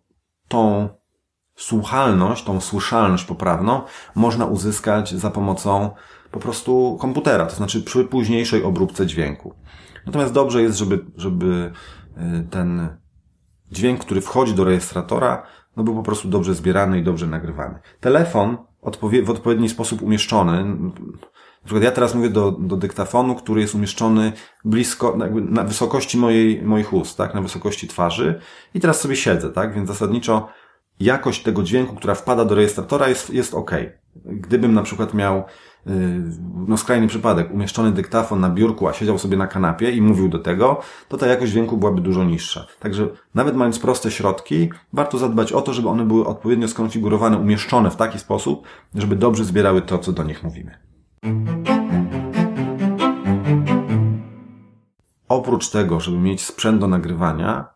tą 0.49 0.89
słuchalność, 1.61 2.45
tą 2.45 2.61
słyszalność 2.61 3.25
poprawną 3.25 3.83
można 4.15 4.47
uzyskać 4.47 5.15
za 5.15 5.31
pomocą 5.31 5.91
po 6.31 6.41
prostu 6.41 6.99
komputera, 7.01 7.47
to 7.47 7.57
znaczy 7.57 7.83
przy 7.83 8.05
późniejszej 8.05 8.63
obróbce 8.63 9.07
dźwięku. 9.07 9.55
Natomiast 10.07 10.33
dobrze 10.33 10.63
jest, 10.63 10.79
żeby, 10.79 11.05
żeby 11.17 11.73
y, 12.17 12.49
ten 12.51 12.89
dźwięk, 13.73 14.01
który 14.01 14.21
wchodzi 14.21 14.55
do 14.55 14.65
rejestratora, 14.65 15.43
no 15.77 15.85
był 15.85 15.95
po 15.95 16.03
prostu 16.03 16.29
dobrze 16.29 16.55
zbierany 16.55 16.99
i 16.99 17.03
dobrze 17.03 17.27
nagrywany. 17.27 17.79
Telefon 18.01 18.57
w 19.25 19.31
odpowiedni 19.31 19.69
sposób 19.69 20.03
umieszczony. 20.03 20.65
Na 20.65 21.65
przykład 21.65 21.85
ja 21.85 21.91
teraz 21.91 22.15
mówię 22.15 22.31
do, 22.31 22.53
do 22.53 22.77
dyktafonu, 22.77 23.35
który 23.35 23.61
jest 23.61 23.75
umieszczony 23.75 24.33
blisko, 24.65 25.17
na 25.51 25.65
wysokości 25.65 26.19
mojej, 26.19 26.63
moich 26.63 26.93
ust, 26.93 27.17
tak? 27.17 27.35
Na 27.35 27.43
wysokości 27.43 27.89
twarzy. 27.89 28.41
I 28.75 28.81
teraz 28.81 29.01
sobie 29.01 29.17
siedzę, 29.17 29.51
tak? 29.51 29.75
Więc 29.75 29.89
zasadniczo 29.89 30.49
jakość 31.01 31.43
tego 31.43 31.63
dźwięku, 31.63 31.97
która 31.97 32.15
wpada 32.15 32.45
do 32.45 32.55
rejestratora 32.55 33.09
jest, 33.09 33.31
jest 33.31 33.55
ok. 33.55 33.71
Gdybym 34.25 34.75
na 34.75 34.83
przykład 34.83 35.15
miał 35.15 35.45
Yy, 35.87 35.95
no 36.67 36.77
skrajny 36.77 37.09
przypadek, 37.09 37.55
umieszczony 37.55 37.93
dyktafon 37.93 38.41
na 38.41 38.51
biurku, 38.51 38.89
a 38.89 38.93
siedział 38.93 39.19
sobie 39.19 39.37
na 39.37 39.47
kanapie 39.47 39.91
i 39.91 40.03
mówił 40.03 40.29
do 40.29 40.39
tego, 40.39 40.81
to 41.09 41.17
ta 41.17 41.27
jakość 41.27 41.53
dźwięku 41.53 41.77
byłaby 41.77 42.01
dużo 42.01 42.25
niższa. 42.25 42.67
Także 42.81 43.09
nawet 43.35 43.57
mając 43.57 43.79
proste 43.79 44.11
środki, 44.11 44.71
warto 44.93 45.19
zadbać 45.19 45.53
o 45.53 45.63
to, 45.63 45.73
żeby 45.73 45.89
one 45.89 46.05
były 46.05 46.27
odpowiednio 46.27 46.69
skonfigurowane, 46.69 47.39
umieszczone 47.39 47.91
w 47.91 47.97
taki 47.97 48.19
sposób, 48.19 48.67
żeby 48.95 49.17
dobrze 49.17 49.45
zbierały 49.45 49.83
to, 49.83 49.99
co 49.99 50.13
do 50.13 50.25
nich 50.25 50.43
mówimy. 50.43 50.79
Oprócz 55.29 55.71
tego, 55.71 56.01
żeby 56.01 56.19
mieć 56.19 56.45
sprzęt 56.45 56.81
do 56.81 56.89
nagrywania, 56.89 57.69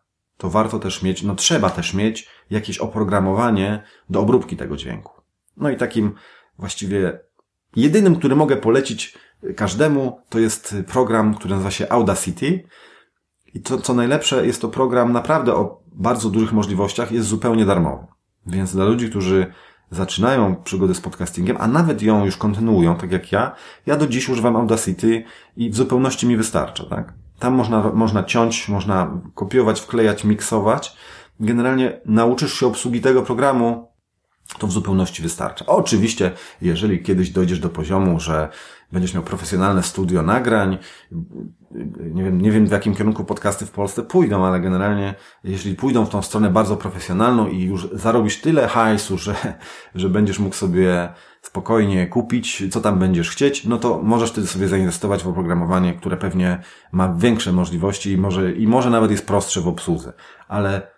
to 0.45 0.49
warto 0.49 0.79
też 0.79 1.03
mieć, 1.03 1.23
no 1.23 1.35
trzeba 1.35 1.69
też 1.69 1.93
mieć 1.93 2.29
jakieś 2.49 2.77
oprogramowanie 2.77 3.83
do 4.09 4.19
obróbki 4.19 4.57
tego 4.57 4.77
dźwięku. 4.77 5.13
No 5.57 5.69
i 5.69 5.77
takim 5.77 6.13
właściwie 6.59 7.19
Jedynym, 7.75 8.15
który 8.15 8.35
mogę 8.35 8.57
polecić 8.57 9.17
każdemu, 9.55 10.19
to 10.29 10.39
jest 10.39 10.75
program, 10.87 11.35
który 11.35 11.53
nazywa 11.53 11.71
się 11.71 11.89
Audacity. 11.89 12.63
I 13.53 13.61
to, 13.61 13.77
co 13.77 13.93
najlepsze, 13.93 14.45
jest 14.45 14.61
to 14.61 14.67
program 14.67 15.13
naprawdę 15.13 15.53
o 15.53 15.81
bardzo 15.91 16.29
dużych 16.29 16.53
możliwościach, 16.53 17.11
jest 17.11 17.27
zupełnie 17.27 17.65
darmowy. 17.65 18.05
Więc 18.45 18.75
dla 18.75 18.85
ludzi, 18.85 19.09
którzy 19.09 19.53
zaczynają 19.91 20.55
przygodę 20.55 20.95
z 20.95 21.01
podcastingiem, 21.01 21.57
a 21.59 21.67
nawet 21.67 22.01
ją 22.01 22.25
już 22.25 22.37
kontynuują, 22.37 22.95
tak 22.95 23.11
jak 23.11 23.31
ja, 23.31 23.55
ja 23.85 23.97
do 23.97 24.07
dziś 24.07 24.29
używam 24.29 24.55
Audacity 24.55 25.23
i 25.57 25.69
w 25.69 25.75
zupełności 25.75 26.27
mi 26.27 26.37
wystarcza, 26.37 26.83
tak? 26.83 27.24
Tam 27.39 27.53
można, 27.53 27.91
można 27.93 28.23
ciąć, 28.23 28.69
można 28.69 29.21
kopiować, 29.33 29.81
wklejać, 29.81 30.23
miksować. 30.23 30.97
Generalnie 31.39 32.01
nauczysz 32.05 32.53
się 32.59 32.67
obsługi 32.67 33.01
tego 33.01 33.21
programu 33.21 33.87
to 34.59 34.67
w 34.67 34.71
zupełności 34.71 35.21
wystarcza. 35.21 35.65
Oczywiście, 35.65 36.31
jeżeli 36.61 37.03
kiedyś 37.03 37.29
dojdziesz 37.29 37.59
do 37.59 37.69
poziomu, 37.69 38.19
że 38.19 38.49
będziesz 38.91 39.13
miał 39.13 39.23
profesjonalne 39.23 39.83
studio 39.83 40.21
nagrań, 40.21 40.77
nie 42.13 42.23
wiem, 42.23 42.41
nie 42.41 42.51
wiem 42.51 42.67
w 42.67 42.71
jakim 42.71 42.95
kierunku 42.95 43.25
podcasty 43.25 43.65
w 43.65 43.71
Polsce 43.71 44.03
pójdą, 44.03 44.45
ale 44.45 44.59
generalnie 44.59 45.15
jeśli 45.43 45.75
pójdą 45.75 46.05
w 46.05 46.09
tą 46.09 46.21
stronę 46.21 46.49
bardzo 46.49 46.77
profesjonalną 46.77 47.47
i 47.47 47.63
już 47.63 47.89
zarobisz 47.91 48.41
tyle 48.41 48.67
hajsu, 48.67 49.17
że, 49.17 49.35
że 49.95 50.09
będziesz 50.09 50.39
mógł 50.39 50.55
sobie 50.55 51.09
spokojnie 51.41 52.07
kupić, 52.07 52.63
co 52.71 52.81
tam 52.81 52.99
będziesz 52.99 53.29
chcieć, 53.29 53.65
no 53.65 53.77
to 53.77 54.01
możesz 54.03 54.31
wtedy 54.31 54.47
sobie 54.47 54.67
zainwestować 54.67 55.23
w 55.23 55.27
oprogramowanie, 55.27 55.93
które 55.93 56.17
pewnie 56.17 56.59
ma 56.91 57.13
większe 57.13 57.51
możliwości 57.51 58.11
i 58.11 58.17
może, 58.17 58.51
i 58.51 58.67
może 58.67 58.89
nawet 58.89 59.11
jest 59.11 59.27
prostsze 59.27 59.61
w 59.61 59.67
obsłudze. 59.67 60.13
Ale 60.47 60.94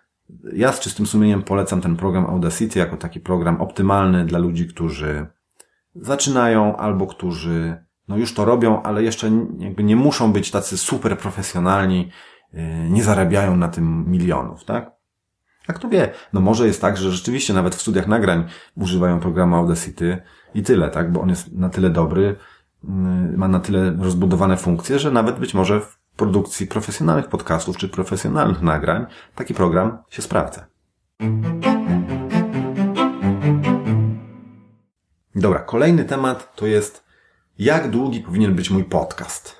ja 0.52 0.72
z 0.72 0.80
czystym 0.80 1.06
sumieniem 1.06 1.42
polecam 1.42 1.80
ten 1.80 1.96
program 1.96 2.26
Audacity 2.26 2.78
jako 2.78 2.96
taki 2.96 3.20
program 3.20 3.60
optymalny 3.60 4.24
dla 4.24 4.38
ludzi, 4.38 4.66
którzy 4.66 5.26
zaczynają 5.94 6.76
albo 6.76 7.06
którzy 7.06 7.88
no 8.08 8.16
już 8.16 8.34
to 8.34 8.44
robią, 8.44 8.82
ale 8.82 9.02
jeszcze 9.02 9.30
jakby 9.58 9.84
nie 9.84 9.96
muszą 9.96 10.32
być 10.32 10.50
tacy 10.50 10.78
super 10.78 11.18
profesjonalni, 11.18 12.10
y, 12.54 12.58
nie 12.90 13.02
zarabiają 13.02 13.56
na 13.56 13.68
tym 13.68 14.10
milionów, 14.10 14.64
tak? 14.64 14.92
A 15.66 15.72
kto 15.72 15.88
wie, 15.88 16.10
no 16.32 16.40
może 16.40 16.66
jest 16.66 16.80
tak, 16.80 16.96
że 16.96 17.10
rzeczywiście 17.10 17.54
nawet 17.54 17.74
w 17.74 17.80
studiach 17.80 18.06
nagrań 18.06 18.44
używają 18.76 19.20
programu 19.20 19.56
Audacity 19.56 20.22
i 20.54 20.62
tyle, 20.62 20.90
tak? 20.90 21.12
Bo 21.12 21.20
on 21.20 21.28
jest 21.28 21.52
na 21.52 21.68
tyle 21.68 21.90
dobry, 21.90 22.36
y, 22.84 22.88
ma 23.36 23.48
na 23.48 23.60
tyle 23.60 23.96
rozbudowane 24.00 24.56
funkcje, 24.56 24.98
że 24.98 25.10
nawet 25.10 25.38
być 25.38 25.54
może 25.54 25.80
produkcji 26.18 26.66
profesjonalnych 26.66 27.28
podcastów 27.28 27.76
czy 27.76 27.88
profesjonalnych 27.88 28.62
nagrań 28.62 29.06
taki 29.34 29.54
program 29.54 29.98
się 30.10 30.22
sprawdza. 30.22 30.66
Dobra, 35.34 35.60
kolejny 35.60 36.04
temat 36.04 36.56
to 36.56 36.66
jest 36.66 37.04
jak 37.58 37.90
długi 37.90 38.20
powinien 38.20 38.54
być 38.54 38.70
mój 38.70 38.84
podcast. 38.84 39.56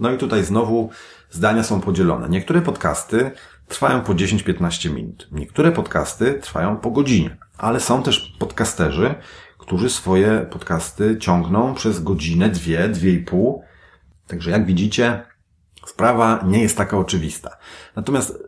No 0.00 0.12
i 0.12 0.18
tutaj 0.18 0.44
znowu 0.44 0.90
zdania 1.30 1.62
są 1.62 1.80
podzielone. 1.80 2.28
Niektóre 2.28 2.62
podcasty 2.62 3.30
trwają 3.68 4.00
po 4.00 4.14
10-15 4.14 4.90
minut. 4.90 5.28
Niektóre 5.32 5.72
podcasty 5.72 6.34
trwają 6.34 6.76
po 6.76 6.90
godzinie. 6.90 7.36
Ale 7.58 7.80
są 7.80 8.02
też 8.02 8.36
podcasterzy, 8.38 9.14
którzy 9.58 9.90
swoje 9.90 10.46
podcasty 10.50 11.18
ciągną 11.18 11.74
przez 11.74 12.02
godzinę, 12.02 12.48
dwie, 12.48 12.88
dwie 12.88 13.10
i 13.12 13.18
pół. 13.18 13.62
Także 14.26 14.50
jak 14.50 14.66
widzicie, 14.66 15.31
Sprawa 15.86 16.44
nie 16.46 16.62
jest 16.62 16.76
taka 16.76 16.98
oczywista. 16.98 17.56
Natomiast 17.96 18.38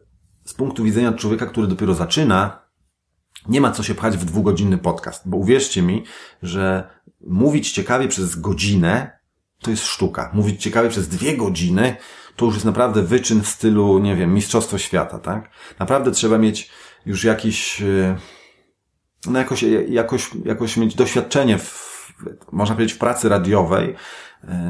z 0.44 0.54
punktu 0.54 0.84
widzenia 0.84 1.12
człowieka, 1.12 1.46
który 1.46 1.66
dopiero 1.66 1.94
zaczyna, 1.94 2.64
nie 3.48 3.60
ma 3.60 3.70
co 3.70 3.82
się 3.82 3.94
pchać 3.94 4.16
w 4.16 4.24
dwugodzinny 4.24 4.78
podcast, 4.78 5.28
bo 5.28 5.36
uwierzcie 5.36 5.82
mi, 5.82 6.04
że 6.42 6.90
mówić 7.20 7.72
ciekawie 7.72 8.08
przez 8.08 8.36
godzinę 8.36 9.18
to 9.60 9.70
jest 9.70 9.84
sztuka. 9.84 10.30
Mówić 10.34 10.62
ciekawie 10.62 10.88
przez 10.88 11.08
dwie 11.08 11.36
godziny 11.36 11.96
to 12.36 12.44
już 12.44 12.54
jest 12.54 12.66
naprawdę 12.66 13.02
wyczyn 13.02 13.42
w 13.42 13.48
stylu, 13.48 13.98
nie 13.98 14.16
wiem, 14.16 14.34
Mistrzostwo 14.34 14.78
Świata, 14.78 15.18
tak? 15.18 15.50
Naprawdę 15.78 16.10
trzeba 16.10 16.38
mieć 16.38 16.70
już 17.06 17.24
jakiś, 17.24 17.82
e, 17.82 18.16
no 19.26 19.38
jakoś, 19.38 19.64
jakoś, 19.88 20.30
jakoś 20.44 20.76
mieć 20.76 20.94
doświadczenie 20.94 21.58
w, 21.58 21.94
można 22.52 22.74
powiedzieć, 22.74 22.96
w 22.96 22.98
pracy 22.98 23.28
radiowej, 23.28 23.94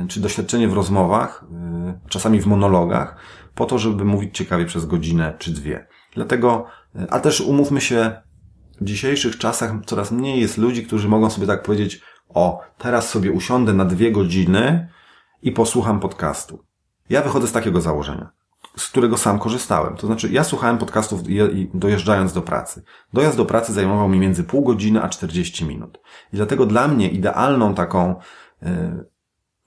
czy 0.09 0.21
doświadczenie 0.21 0.69
w 0.69 0.73
rozmowach, 0.73 1.45
e, 1.53 1.99
czasami 2.09 2.41
w 2.41 2.47
monologach, 2.47 3.17
po 3.55 3.67
to, 3.67 3.79
żeby 3.79 4.05
mówić 4.05 4.37
ciekawie 4.37 4.65
przez 4.65 4.87
godzinę 4.87 5.35
czy 5.39 5.53
dwie. 5.53 5.87
Dlatego, 6.15 6.67
e, 6.97 7.07
a 7.11 7.21
też 7.21 7.41
umówmy 7.41 7.81
się, 7.81 8.23
w 8.81 8.85
dzisiejszych 8.85 9.39
czasach 9.39 9.73
coraz 9.87 10.13
mniej 10.13 10.41
jest 10.41 10.59
ludzi, 10.59 10.87
którzy 10.87 11.09
mogą 11.09 11.31
sobie 11.31 11.47
tak 11.47 11.63
powiedzieć, 11.63 12.01
o, 12.29 12.61
teraz 12.79 13.09
sobie 13.09 13.33
usiądę 13.33 13.73
na 13.73 13.85
dwie 13.85 14.13
godziny 14.13 14.89
i 15.43 15.53
posłucham 15.53 16.01
podcastu. 16.01 16.65
Ja 17.11 17.23
wychodzę 17.23 17.47
z 17.47 17.53
takiego 17.53 17.81
założenia, 17.81 18.31
z 18.77 18.89
którego 18.89 19.17
sam 19.17 19.39
korzystałem. 19.39 19.97
To 19.97 20.07
znaczy, 20.07 20.29
ja 20.29 20.45
słuchałem 20.45 20.79
podcastów 20.79 21.21
dojeżdżając 21.75 22.33
do 22.33 22.43
pracy. 22.43 22.83
Dojazd 23.13 23.37
do 23.37 23.45
pracy 23.45 23.73
zajmował 23.73 24.09
mi 24.09 24.19
między 24.19 24.45
pół 24.45 24.65
godziny 24.65 25.03
a 25.03 25.09
40 25.09 25.65
minut. 25.65 26.01
I 26.33 26.37
dlatego 26.37 26.67
dla 26.67 26.89
mnie 26.89 27.09
idealną 27.09 27.75
taką 27.75 28.15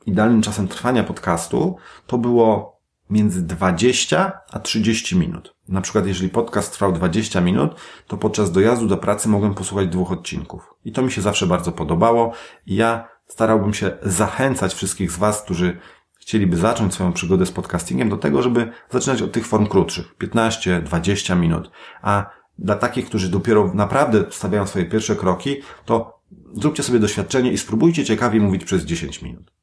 idealnym 0.08 0.42
czasem 0.42 0.68
trwania 0.68 1.04
podcastu 1.04 1.76
to 2.08 2.18
było 2.18 2.78
między 3.10 3.42
20 3.42 4.32
a 4.52 4.60
30 4.60 5.16
minut. 5.16 5.56
Na 5.68 5.82
przykład, 5.82 6.08
jeżeli 6.08 6.30
podcast 6.30 6.74
trwał 6.74 6.92
20 6.92 7.42
minut, 7.42 7.76
to 8.08 8.18
podczas 8.18 8.52
dojazdu 8.52 8.88
do 8.88 8.98
pracy 8.98 9.30
mogłem 9.30 9.54
posłuchać 9.54 9.88
dwóch 9.88 10.12
odcinków. 10.12 10.74
I 10.86 10.92
to 10.92 11.02
mi 11.02 11.12
się 11.12 11.22
zawsze 11.22 11.48
bardzo 11.48 11.72
podobało. 11.72 12.34
I 12.66 12.76
ja 12.76 13.08
starałbym 13.28 13.74
się 13.74 13.92
zachęcać 14.02 14.74
wszystkich 14.74 15.12
z 15.12 15.18
Was, 15.18 15.42
którzy 15.42 15.78
chcieliby 16.20 16.58
zacząć 16.58 16.94
swoją 16.94 17.14
przygodę 17.14 17.46
z 17.46 17.52
podcastingiem 17.52 18.10
do 18.10 18.18
tego, 18.18 18.42
żeby 18.42 18.72
zaczynać 18.90 19.22
od 19.22 19.32
tych 19.32 19.48
form 19.48 19.68
krótszych. 19.68 20.16
15, 20.16 20.82
20 20.82 21.36
minut. 21.36 21.72
A 22.02 22.30
dla 22.60 22.76
takich, 22.76 23.06
którzy 23.06 23.30
dopiero 23.30 23.72
naprawdę 23.74 24.24
stawiają 24.32 24.68
swoje 24.68 24.86
pierwsze 24.86 25.16
kroki, 25.16 25.56
to 25.86 26.20
zróbcie 26.54 26.84
sobie 26.84 27.00
doświadczenie 27.00 27.52
i 27.52 27.58
spróbujcie 27.58 28.06
ciekawie 28.06 28.40
mówić 28.40 28.66
przez 28.66 28.86
10 28.86 29.22
minut 29.22 29.57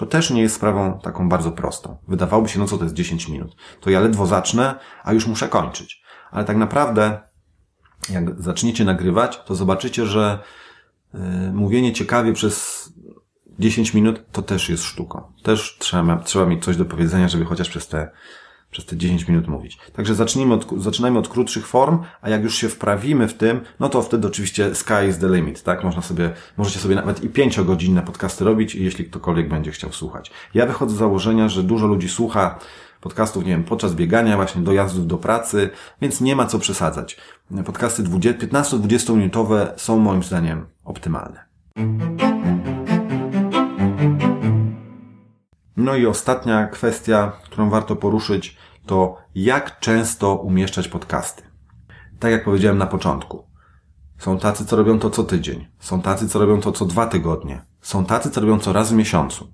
to 0.00 0.06
też 0.06 0.30
nie 0.30 0.42
jest 0.42 0.54
sprawą 0.54 1.00
taką 1.02 1.28
bardzo 1.28 1.52
prostą. 1.52 1.96
Wydawałoby 2.08 2.48
się, 2.48 2.58
no 2.58 2.66
co 2.66 2.78
to 2.78 2.84
jest 2.84 2.96
10 2.96 3.28
minut. 3.28 3.56
To 3.80 3.90
ja 3.90 4.00
ledwo 4.00 4.26
zacznę, 4.26 4.74
a 5.04 5.12
już 5.12 5.26
muszę 5.26 5.48
kończyć. 5.48 6.02
Ale 6.30 6.44
tak 6.44 6.56
naprawdę, 6.56 7.20
jak 8.10 8.42
zaczniecie 8.42 8.84
nagrywać, 8.84 9.40
to 9.44 9.54
zobaczycie, 9.54 10.06
że 10.06 10.38
yy, 11.14 11.20
mówienie 11.52 11.92
ciekawie 11.92 12.32
przez 12.32 12.88
10 13.58 13.94
minut 13.94 14.24
to 14.32 14.42
też 14.42 14.68
jest 14.68 14.84
sztuką. 14.84 15.32
Też 15.42 15.76
trzeba, 15.78 16.16
trzeba 16.16 16.46
mieć 16.46 16.64
coś 16.64 16.76
do 16.76 16.84
powiedzenia, 16.84 17.28
żeby 17.28 17.44
chociaż 17.44 17.68
przez 17.68 17.88
te 17.88 18.10
przez 18.70 18.86
te 18.86 18.96
10 18.96 19.28
minut 19.28 19.48
mówić. 19.48 19.78
Także 19.92 20.14
zacznijmy 20.14 20.54
od, 20.54 20.82
zaczynajmy 20.82 21.18
od 21.18 21.28
krótszych 21.28 21.66
form, 21.66 21.98
a 22.22 22.30
jak 22.30 22.42
już 22.42 22.54
się 22.54 22.68
wprawimy 22.68 23.28
w 23.28 23.34
tym, 23.34 23.60
no 23.80 23.88
to 23.88 24.02
wtedy 24.02 24.28
oczywiście 24.28 24.74
sky 24.74 25.08
is 25.08 25.18
the 25.18 25.28
limit, 25.28 25.62
tak? 25.62 25.84
Można 25.84 26.02
sobie, 26.02 26.30
możecie 26.56 26.78
sobie 26.78 26.94
nawet 26.94 27.24
i 27.24 27.28
pięciogodzinne 27.28 28.02
podcasty 28.02 28.44
robić, 28.44 28.74
jeśli 28.74 29.04
ktokolwiek 29.04 29.48
będzie 29.48 29.70
chciał 29.70 29.92
słuchać. 29.92 30.30
Ja 30.54 30.66
wychodzę 30.66 30.94
z 30.94 30.98
założenia, 30.98 31.48
że 31.48 31.62
dużo 31.62 31.86
ludzi 31.86 32.08
słucha 32.08 32.58
podcastów, 33.00 33.44
nie 33.44 33.50
wiem, 33.50 33.64
podczas 33.64 33.94
biegania, 33.94 34.36
właśnie 34.36 34.62
dojazdów 34.62 35.06
do 35.06 35.18
pracy, 35.18 35.70
więc 36.02 36.20
nie 36.20 36.36
ma 36.36 36.46
co 36.46 36.58
przesadzać. 36.58 37.16
Podcasty 37.64 38.02
15-20 38.02 39.16
minutowe 39.16 39.74
są 39.76 39.98
moim 39.98 40.22
zdaniem 40.22 40.66
optymalne. 40.84 41.44
No 45.80 45.96
i 45.96 46.06
ostatnia 46.06 46.66
kwestia, 46.66 47.32
którą 47.44 47.70
warto 47.70 47.96
poruszyć, 47.96 48.56
to 48.86 49.16
jak 49.34 49.80
często 49.80 50.34
umieszczać 50.34 50.88
podcasty. 50.88 51.42
Tak 52.18 52.32
jak 52.32 52.44
powiedziałem 52.44 52.78
na 52.78 52.86
początku. 52.86 53.46
Są 54.18 54.38
tacy, 54.38 54.66
co 54.66 54.76
robią 54.76 54.98
to 54.98 55.10
co 55.10 55.24
tydzień. 55.24 55.66
Są 55.78 56.02
tacy, 56.02 56.28
co 56.28 56.38
robią 56.38 56.60
to 56.60 56.72
co 56.72 56.84
dwa 56.86 57.06
tygodnie. 57.06 57.64
Są 57.80 58.04
tacy, 58.04 58.30
co 58.30 58.40
robią 58.40 58.58
co 58.58 58.72
raz 58.72 58.92
w 58.92 58.96
miesiącu. 58.96 59.52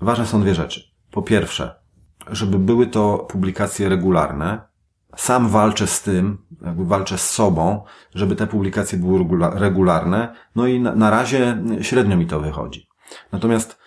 Ważne 0.00 0.26
są 0.26 0.40
dwie 0.40 0.54
rzeczy. 0.54 0.82
Po 1.10 1.22
pierwsze, 1.22 1.74
żeby 2.30 2.58
były 2.58 2.86
to 2.86 3.18
publikacje 3.18 3.88
regularne. 3.88 4.60
Sam 5.16 5.48
walczę 5.48 5.86
z 5.86 6.02
tym, 6.02 6.38
jakby 6.62 6.84
walczę 6.84 7.18
z 7.18 7.30
sobą, 7.30 7.84
żeby 8.14 8.36
te 8.36 8.46
publikacje 8.46 8.98
były 8.98 9.26
regularne. 9.54 10.34
No 10.56 10.66
i 10.66 10.80
na, 10.80 10.94
na 10.94 11.10
razie 11.10 11.62
średnio 11.80 12.16
mi 12.16 12.26
to 12.26 12.40
wychodzi. 12.40 12.88
Natomiast 13.32 13.79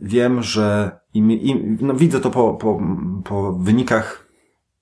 wiem, 0.00 0.42
że 0.42 0.98
im, 1.14 1.30
im, 1.30 1.78
no 1.80 1.94
widzę 1.94 2.20
to 2.20 2.30
po, 2.30 2.54
po, 2.54 2.80
po 3.24 3.52
wynikach 3.52 4.28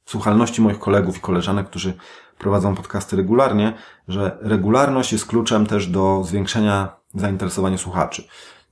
słuchalności 0.05 0.63
moich 0.63 0.79
kolegów 0.79 1.17
i 1.17 1.21
koleżanek, 1.21 1.67
którzy 1.67 1.95
prowadzą 2.39 2.75
podcasty 2.75 3.17
regularnie, 3.17 3.73
że 4.09 4.39
regularność 4.41 5.13
jest 5.13 5.27
kluczem 5.27 5.67
też 5.67 5.87
do 5.87 6.25
zwiększenia 6.25 6.97
zainteresowania 7.15 7.79
słuchaczy. 7.79 8.25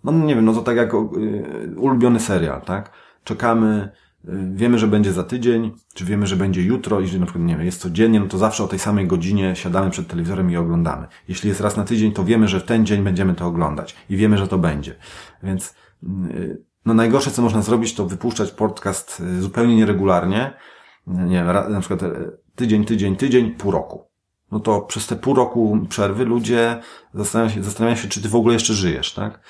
No 0.05 0.13
nie 0.13 0.35
wiem, 0.35 0.45
no 0.45 0.53
to 0.53 0.63
tak 0.63 0.77
jak 0.77 0.95
y, 0.95 1.75
ulubiony 1.77 2.21
serial, 2.21 2.63
tak? 2.63 2.91
Czekamy, 3.25 3.93
wiemy, 4.55 4.79
że 4.79 4.87
będzie 4.87 5.13
za 5.13 5.23
tydzień, 5.23 5.73
czy 5.95 6.05
wiemy, 6.05 6.27
że 6.27 6.37
będzie 6.37 6.63
jutro 6.63 7.01
i 7.01 7.05
na 7.21 7.27
przykład, 7.27 7.45
nie 7.45 7.57
wiem, 7.57 7.67
jest 7.67 7.81
codziennie, 7.81 8.21
no 8.21 8.27
to 8.27 8.39
zawsze 8.39 8.65
o 8.65 8.69
tej 8.69 8.79
samej 8.79 9.07
godzinie 9.07 9.57
siadamy 9.57 9.91
przed 9.91 10.09
telewizorem 10.09 10.51
i 10.51 10.57
oglądamy. 10.57 11.07
Jeśli 11.29 11.49
jest 11.49 11.61
raz 11.61 11.77
na 11.77 11.85
tydzień, 11.85 12.13
to 12.13 12.25
wiemy, 12.25 12.49
że 12.49 12.61
w 12.61 12.65
ten 12.65 12.87
dzień 12.87 13.03
będziemy 13.03 13.35
to 13.35 13.47
oglądać 13.47 13.97
i 14.11 14.17
wiemy, 14.17 14.39
że 14.39 14.49
to 14.49 14.59
będzie. 14.59 14.95
Więc, 15.43 15.75
no 16.87 16.95
najgorsze, 16.95 17.31
co 17.31 17.43
można 17.43 17.63
zrobić, 17.63 17.95
to 17.95 18.07
wypuszczać 18.07 18.51
podcast 18.51 19.23
zupełnie 19.41 19.77
nieregularnie, 19.77 20.53
nie 21.07 21.45
wiem, 21.45 21.73
na 21.73 21.81
przykład 21.81 22.01
tydzień, 22.55 22.85
tydzień, 22.85 23.17
tydzień, 23.17 23.51
pół 23.51 23.71
roku. 23.71 24.06
No 24.53 24.61
to 24.61 24.81
przez 24.81 25.07
te 25.07 25.17
pół 25.17 25.35
roku 25.35 25.79
przerwy 25.89 26.25
ludzie 26.25 26.81
zastanawiają 27.15 27.57
się, 27.57 27.63
zastanawiają 27.63 28.03
się, 28.03 28.09
czy 28.09 28.23
ty 28.23 28.29
w 28.29 28.37
ogóle 28.37 28.55
jeszcze 28.55 28.75
żyjesz, 28.75 29.15
tak? 29.15 29.41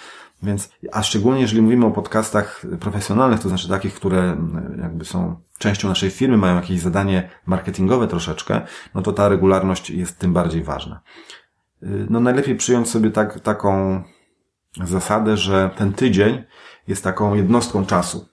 Więc, 0.43 0.71
a 0.93 1.03
szczególnie 1.03 1.41
jeżeli 1.41 1.63
mówimy 1.63 1.87
o 1.87 1.91
podcastach 1.91 2.63
profesjonalnych, 2.81 3.41
to 3.41 3.49
znaczy 3.49 3.69
takich, 3.69 3.95
które 3.95 4.19
mm, 4.23 4.79
jakby 4.83 5.05
są 5.05 5.41
częścią 5.59 5.89
naszej 5.89 6.11
firmy, 6.11 6.37
mają 6.37 6.57
jakieś 6.57 6.81
zadanie 6.81 7.31
marketingowe 7.47 8.09
troszeczkę, 8.09 8.61
no 8.95 9.03
to 9.03 9.13
ta 9.13 9.29
regularność 9.29 9.91
jest 9.91 10.19
tym 10.19 10.33
bardziej 10.33 10.63
ważna. 10.63 11.01
Y, 11.83 12.07
no 12.11 12.21
najlepiej 12.21 12.57
przyjąć 12.57 12.91
sobie 12.91 13.11
tak, 13.11 13.41
taką 13.41 14.03
zasadę, 14.85 15.37
że 15.37 15.71
ten 15.77 15.93
tydzień 15.93 16.45
jest 16.89 17.05
taką 17.05 17.35
jednostką 17.35 17.87
czasu. 17.87 18.29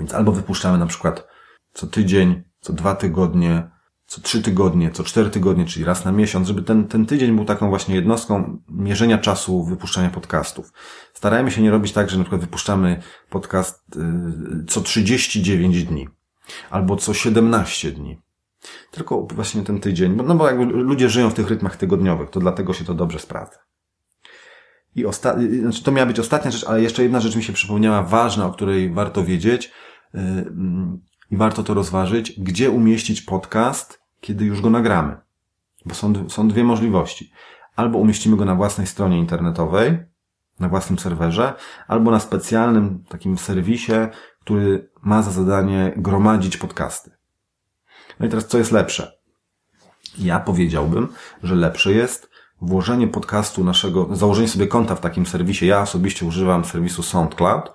Więc 0.00 0.14
albo 0.14 0.32
wypuszczamy 0.32 0.78
na 0.78 0.86
przykład 0.86 1.28
co 1.72 1.86
tydzień, 1.86 2.42
co 2.60 2.72
dwa 2.72 2.94
tygodnie, 2.94 3.70
co 4.08 4.20
trzy 4.20 4.42
tygodnie, 4.42 4.90
co 4.90 5.04
cztery 5.04 5.30
tygodnie, 5.30 5.66
czyli 5.66 5.84
raz 5.84 6.04
na 6.04 6.12
miesiąc, 6.12 6.48
żeby 6.48 6.62
ten, 6.62 6.88
ten 6.88 7.06
tydzień 7.06 7.36
był 7.36 7.44
taką 7.44 7.68
właśnie 7.68 7.94
jednostką 7.94 8.58
mierzenia 8.68 9.18
czasu 9.18 9.64
wypuszczania 9.64 10.10
podcastów. 10.10 10.72
Starajmy 11.14 11.50
się 11.50 11.62
nie 11.62 11.70
robić 11.70 11.92
tak, 11.92 12.10
że 12.10 12.18
na 12.18 12.24
przykład 12.24 12.40
wypuszczamy 12.40 13.02
podcast 13.30 13.96
y, 13.96 14.64
co 14.68 14.80
39 14.80 15.84
dni 15.84 16.08
albo 16.70 16.96
co 16.96 17.14
17 17.14 17.92
dni. 17.92 18.20
Tylko 18.90 19.26
właśnie 19.34 19.62
ten 19.62 19.80
tydzień, 19.80 20.16
no 20.26 20.34
bo 20.34 20.46
jakby 20.46 20.64
ludzie 20.64 21.08
żyją 21.08 21.30
w 21.30 21.34
tych 21.34 21.48
rytmach 21.48 21.76
tygodniowych, 21.76 22.30
to 22.30 22.40
dlatego 22.40 22.72
się 22.72 22.84
to 22.84 22.94
dobrze 22.94 23.18
sprawdza. 23.18 23.58
I 24.94 25.04
osta- 25.06 25.40
y, 25.40 25.60
znaczy 25.60 25.82
to 25.84 25.92
miała 25.92 26.06
być 26.06 26.18
ostatnia 26.18 26.50
rzecz, 26.50 26.64
ale 26.64 26.82
jeszcze 26.82 27.02
jedna 27.02 27.20
rzecz 27.20 27.36
mi 27.36 27.42
się 27.44 27.52
przypomniała, 27.52 28.02
ważna, 28.02 28.46
o 28.46 28.52
której 28.52 28.90
warto 28.92 29.24
wiedzieć. 29.24 29.72
I 31.30 31.36
warto 31.36 31.62
to 31.62 31.74
rozważyć, 31.74 32.40
gdzie 32.40 32.70
umieścić 32.70 33.22
podcast, 33.22 34.02
kiedy 34.20 34.44
już 34.44 34.60
go 34.60 34.70
nagramy. 34.70 35.16
Bo 35.86 35.94
są, 35.94 36.28
są 36.28 36.48
dwie 36.48 36.64
możliwości. 36.64 37.32
Albo 37.76 37.98
umieścimy 37.98 38.36
go 38.36 38.44
na 38.44 38.54
własnej 38.54 38.86
stronie 38.86 39.18
internetowej, 39.18 39.98
na 40.60 40.68
własnym 40.68 40.98
serwerze, 40.98 41.54
albo 41.88 42.10
na 42.10 42.20
specjalnym 42.20 43.04
takim 43.08 43.38
serwisie, 43.38 43.92
który 44.40 44.90
ma 45.02 45.22
za 45.22 45.30
zadanie 45.30 45.92
gromadzić 45.96 46.56
podcasty. 46.56 47.10
No 48.20 48.26
i 48.26 48.28
teraz 48.28 48.46
co 48.46 48.58
jest 48.58 48.72
lepsze? 48.72 49.18
Ja 50.18 50.40
powiedziałbym, 50.40 51.08
że 51.42 51.54
lepsze 51.54 51.92
jest 51.92 52.30
włożenie 52.60 53.08
podcastu 53.08 53.64
naszego, 53.64 54.16
założenie 54.16 54.48
sobie 54.48 54.66
konta 54.66 54.94
w 54.94 55.00
takim 55.00 55.26
serwisie. 55.26 55.66
Ja 55.66 55.82
osobiście 55.82 56.26
używam 56.26 56.64
serwisu 56.64 57.02
SoundCloud 57.02 57.72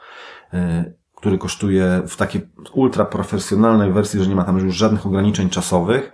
y, 0.54 1.03
który 1.24 1.38
kosztuje 1.38 2.02
w 2.08 2.16
takiej 2.16 2.42
ultra 2.74 3.06
profesjonalnej 3.06 3.94
wersji, 3.94 4.24
że 4.24 4.30
nie 4.30 4.36
ma 4.36 4.44
tam 4.44 4.58
już 4.60 4.76
żadnych 4.76 5.06
ograniczeń 5.06 5.50
czasowych, 5.50 6.12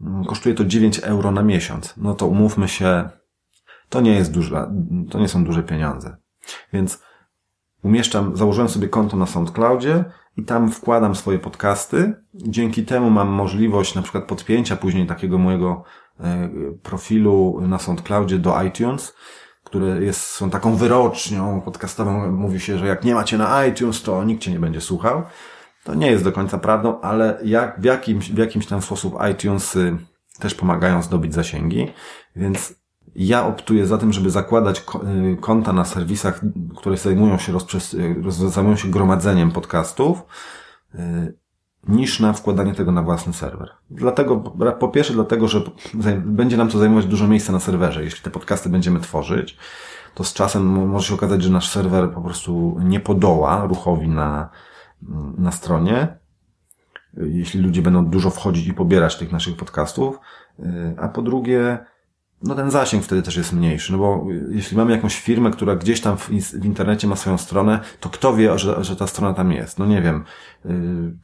mm, 0.00 0.24
kosztuje 0.24 0.54
to 0.54 0.64
9 0.64 0.98
euro 0.98 1.30
na 1.30 1.42
miesiąc. 1.42 1.94
No 1.96 2.14
to 2.14 2.26
umówmy 2.26 2.68
się, 2.68 3.08
to 3.88 4.00
nie 4.00 4.14
jest 4.14 4.32
duże, 4.32 4.70
to 5.10 5.18
nie 5.18 5.28
są 5.28 5.44
duże 5.44 5.62
pieniądze. 5.62 6.16
Więc 6.72 7.02
umieszczam, 7.82 8.36
założyłem 8.36 8.68
sobie 8.68 8.88
konto 8.88 9.16
na 9.16 9.26
SoundCloudzie 9.26 10.04
i 10.36 10.44
tam 10.44 10.70
wkładam 10.70 11.14
swoje 11.14 11.38
podcasty. 11.38 12.14
Dzięki 12.34 12.84
temu 12.84 13.10
mam 13.10 13.28
możliwość 13.28 13.94
na 13.94 14.02
przykład 14.02 14.24
podpięcia 14.24 14.76
później 14.76 15.06
takiego 15.06 15.38
mojego 15.38 15.84
e, 16.20 16.48
profilu 16.82 17.60
na 17.60 17.78
SoundCloudzie 17.78 18.38
do 18.38 18.62
iTunes 18.62 19.14
które 19.66 19.86
jest, 20.04 20.20
są 20.20 20.50
taką 20.50 20.76
wyrocznią 20.76 21.60
podcastową. 21.60 22.32
Mówi 22.32 22.60
się, 22.60 22.78
że 22.78 22.86
jak 22.86 23.04
nie 23.04 23.14
macie 23.14 23.38
na 23.38 23.66
iTunes, 23.66 24.02
to 24.02 24.24
nikt 24.24 24.42
cię 24.42 24.50
nie 24.50 24.58
będzie 24.58 24.80
słuchał. 24.80 25.22
To 25.84 25.94
nie 25.94 26.10
jest 26.10 26.24
do 26.24 26.32
końca 26.32 26.58
prawdą, 26.58 27.00
ale 27.00 27.38
jak, 27.44 27.80
w, 27.80 27.84
jakimś, 27.84 28.30
w 28.30 28.38
jakimś 28.38 28.66
tam 28.66 28.82
sposób 28.82 29.14
iTunes 29.32 29.78
też 30.38 30.54
pomagają 30.54 31.02
zdobyć 31.02 31.34
zasięgi, 31.34 31.92
więc 32.36 32.74
ja 33.14 33.46
optuję 33.46 33.86
za 33.86 33.98
tym, 33.98 34.12
żeby 34.12 34.30
zakładać 34.30 34.84
y, 35.32 35.36
konta 35.36 35.72
na 35.72 35.84
serwisach, 35.84 36.40
które 36.76 36.96
zajmują 36.96 37.38
się, 37.38 37.52
rozprzes- 37.52 38.48
zajmują 38.48 38.76
się 38.76 38.88
gromadzeniem 38.88 39.52
podcastów, 39.52 40.22
y, 40.94 40.98
niż 41.88 42.20
na 42.20 42.32
wkładanie 42.32 42.74
tego 42.74 42.92
na 42.92 43.02
własny 43.02 43.32
serwer. 43.32 43.70
Dlatego, 43.90 44.36
po 44.80 44.88
pierwsze 44.88 45.12
dlatego, 45.12 45.48
że 45.48 45.60
będzie 46.24 46.56
nam 46.56 46.68
to 46.68 46.78
zajmować 46.78 47.06
dużo 47.06 47.28
miejsca 47.28 47.52
na 47.52 47.60
serwerze. 47.60 48.04
Jeśli 48.04 48.22
te 48.22 48.30
podcasty 48.30 48.68
będziemy 48.68 49.00
tworzyć, 49.00 49.58
to 50.14 50.24
z 50.24 50.32
czasem 50.32 50.62
może 50.88 51.08
się 51.08 51.14
okazać, 51.14 51.42
że 51.42 51.50
nasz 51.50 51.70
serwer 51.70 52.10
po 52.10 52.20
prostu 52.20 52.80
nie 52.84 53.00
podoła 53.00 53.66
ruchowi 53.66 54.08
na, 54.08 54.48
na 55.38 55.52
stronie. 55.52 56.18
Jeśli 57.16 57.60
ludzie 57.60 57.82
będą 57.82 58.06
dużo 58.06 58.30
wchodzić 58.30 58.66
i 58.66 58.74
pobierać 58.74 59.16
tych 59.18 59.32
naszych 59.32 59.56
podcastów. 59.56 60.18
A 60.96 61.08
po 61.08 61.22
drugie, 61.22 61.78
no 62.42 62.54
ten 62.54 62.70
zasięg 62.70 63.04
wtedy 63.04 63.22
też 63.22 63.36
jest 63.36 63.52
mniejszy, 63.52 63.92
no 63.92 63.98
bo 63.98 64.26
jeśli 64.50 64.76
mamy 64.76 64.92
jakąś 64.92 65.20
firmę, 65.20 65.50
która 65.50 65.76
gdzieś 65.76 66.00
tam 66.00 66.16
w, 66.16 66.28
w 66.52 66.64
internecie 66.64 67.06
ma 67.06 67.16
swoją 67.16 67.38
stronę, 67.38 67.80
to 68.00 68.08
kto 68.10 68.36
wie, 68.36 68.58
że, 68.58 68.84
że 68.84 68.96
ta 68.96 69.06
strona 69.06 69.34
tam 69.34 69.52
jest? 69.52 69.78
No 69.78 69.86
nie 69.86 70.02
wiem, 70.02 70.24
yy, 70.64 70.72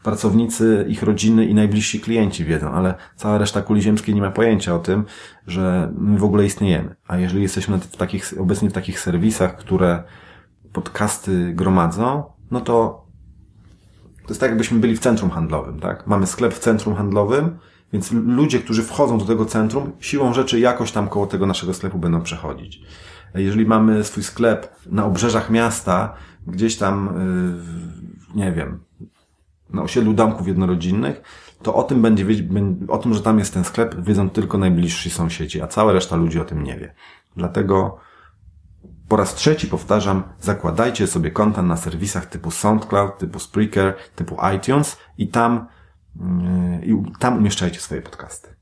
pracownicy, 0.03 0.87
ich 0.89 1.03
rodziny 1.03 1.47
i 1.47 1.55
najbliżsi 1.55 2.01
klienci 2.01 2.45
wiedzą, 2.45 2.71
ale 2.71 2.95
cała 3.17 3.39
reszta 3.39 3.63
kuli 3.63 3.83
ziemskiej 3.83 4.15
nie 4.15 4.21
ma 4.21 4.31
pojęcia 4.31 4.75
o 4.75 4.79
tym, 4.79 5.05
że 5.47 5.93
my 5.99 6.19
w 6.19 6.25
ogóle 6.25 6.45
istniejemy. 6.45 6.97
A 7.09 7.19
jeżeli 7.19 7.43
jesteśmy 7.43 7.79
w 7.79 7.97
takich, 7.97 8.35
obecnie 8.39 8.71
w 8.71 8.73
takich 8.73 9.01
serwisach, 9.01 9.57
które 9.57 10.03
podcasty 10.73 11.53
gromadzą, 11.55 12.23
no 12.51 12.61
to 12.61 13.03
to 14.23 14.29
jest 14.29 14.41
tak, 14.41 14.51
jakbyśmy 14.51 14.79
byli 14.79 14.97
w 14.97 15.01
centrum 15.01 15.31
handlowym, 15.31 15.81
tak? 15.81 16.07
Mamy 16.07 16.27
sklep 16.27 16.55
w 16.55 16.59
centrum 16.59 16.95
handlowym, 16.95 17.59
więc 17.93 18.13
ludzie, 18.13 18.59
którzy 18.59 18.83
wchodzą 18.83 19.19
do 19.19 19.25
tego 19.25 19.45
centrum, 19.45 19.93
siłą 20.01 20.35
rzeczy 20.35 20.61
jakoś 20.61 20.93
tam 20.93 21.09
koło 21.09 21.27
tego 21.27 21.47
naszego 21.47 21.75
sklepu 21.75 21.99
będą 21.99 22.23
przechodzić. 22.23 22.83
Jeżeli 23.35 23.67
mamy 23.67 24.05
swój 24.05 24.23
sklep 24.23 24.77
na 24.87 25.05
obrzeżach 25.05 25.51
miasta, 25.51 26.15
gdzieś 26.47 26.77
tam, 26.77 27.15
yy, 28.35 28.43
nie 28.45 28.53
wiem, 28.53 28.81
na 29.71 29.83
osiedlu 29.83 30.13
domków 30.13 30.49
jednorodzinnych, 30.49 31.23
to 31.63 31.75
o 31.75 31.83
tym 31.83 32.03
będzie 32.03 32.27
o 32.89 32.99
tym, 32.99 33.15
że 33.15 33.23
tam 33.23 33.39
jest 33.39 33.55
ten 33.55 33.65
sklep, 33.65 34.05
wiedzą 34.05 34.31
tylko 34.31 34.59
najbliżsi 34.59 35.11
sąsiedzi, 35.11 35.63
a 35.63 35.67
cała 35.67 35.93
reszta 35.93 36.17
ludzi 36.17 36.41
o 36.41 36.45
tym 36.45 36.63
nie 36.63 36.77
wie. 36.79 36.95
Dlatego 37.37 37.99
po 39.09 39.17
raz 39.17 39.35
trzeci 39.35 39.67
powtarzam, 39.67 40.23
zakładajcie 40.41 41.07
sobie 41.07 41.31
konta 41.31 41.63
na 41.63 41.77
serwisach 41.77 42.27
typu 42.27 42.51
SoundCloud, 42.51 43.19
typu 43.19 43.39
Spreaker, 43.39 43.95
typu 44.17 44.37
iTunes 44.57 44.99
i 45.19 45.29
tam 45.29 45.67
i 46.83 47.03
tam 47.19 47.39
umieszczajcie 47.39 47.81
swoje 47.81 48.03
podcasty. 48.03 48.55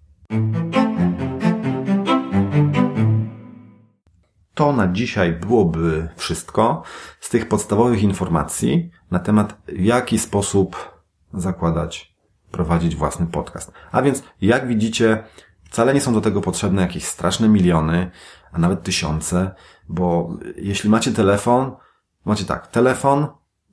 To 4.54 4.72
na 4.72 4.88
dzisiaj 4.88 5.32
byłoby 5.32 6.08
wszystko 6.16 6.82
z 7.20 7.30
tych 7.30 7.48
podstawowych 7.48 8.02
informacji 8.02 8.90
na 9.10 9.18
temat, 9.18 9.56
w 9.68 9.80
jaki 9.80 10.18
sposób 10.18 11.00
zakładać, 11.34 12.14
prowadzić 12.50 12.96
własny 12.96 13.26
podcast. 13.26 13.72
A 13.92 14.02
więc, 14.02 14.22
jak 14.40 14.68
widzicie, 14.68 15.24
wcale 15.64 15.94
nie 15.94 16.00
są 16.00 16.14
do 16.14 16.20
tego 16.20 16.40
potrzebne 16.40 16.82
jakieś 16.82 17.04
straszne 17.04 17.48
miliony, 17.48 18.10
a 18.52 18.58
nawet 18.58 18.82
tysiące, 18.82 19.54
bo 19.88 20.36
jeśli 20.56 20.90
macie 20.90 21.12
telefon, 21.12 21.76
macie 22.24 22.44
tak, 22.44 22.66
telefon, 22.66 23.26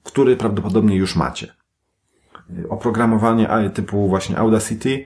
który 0.04 0.38
prawdopodobnie 0.38 0.96
już 0.96 1.16
macie 1.16 1.57
oprogramowanie 2.70 3.70
typu 3.70 4.08
właśnie 4.08 4.38
Audacity 4.38 5.06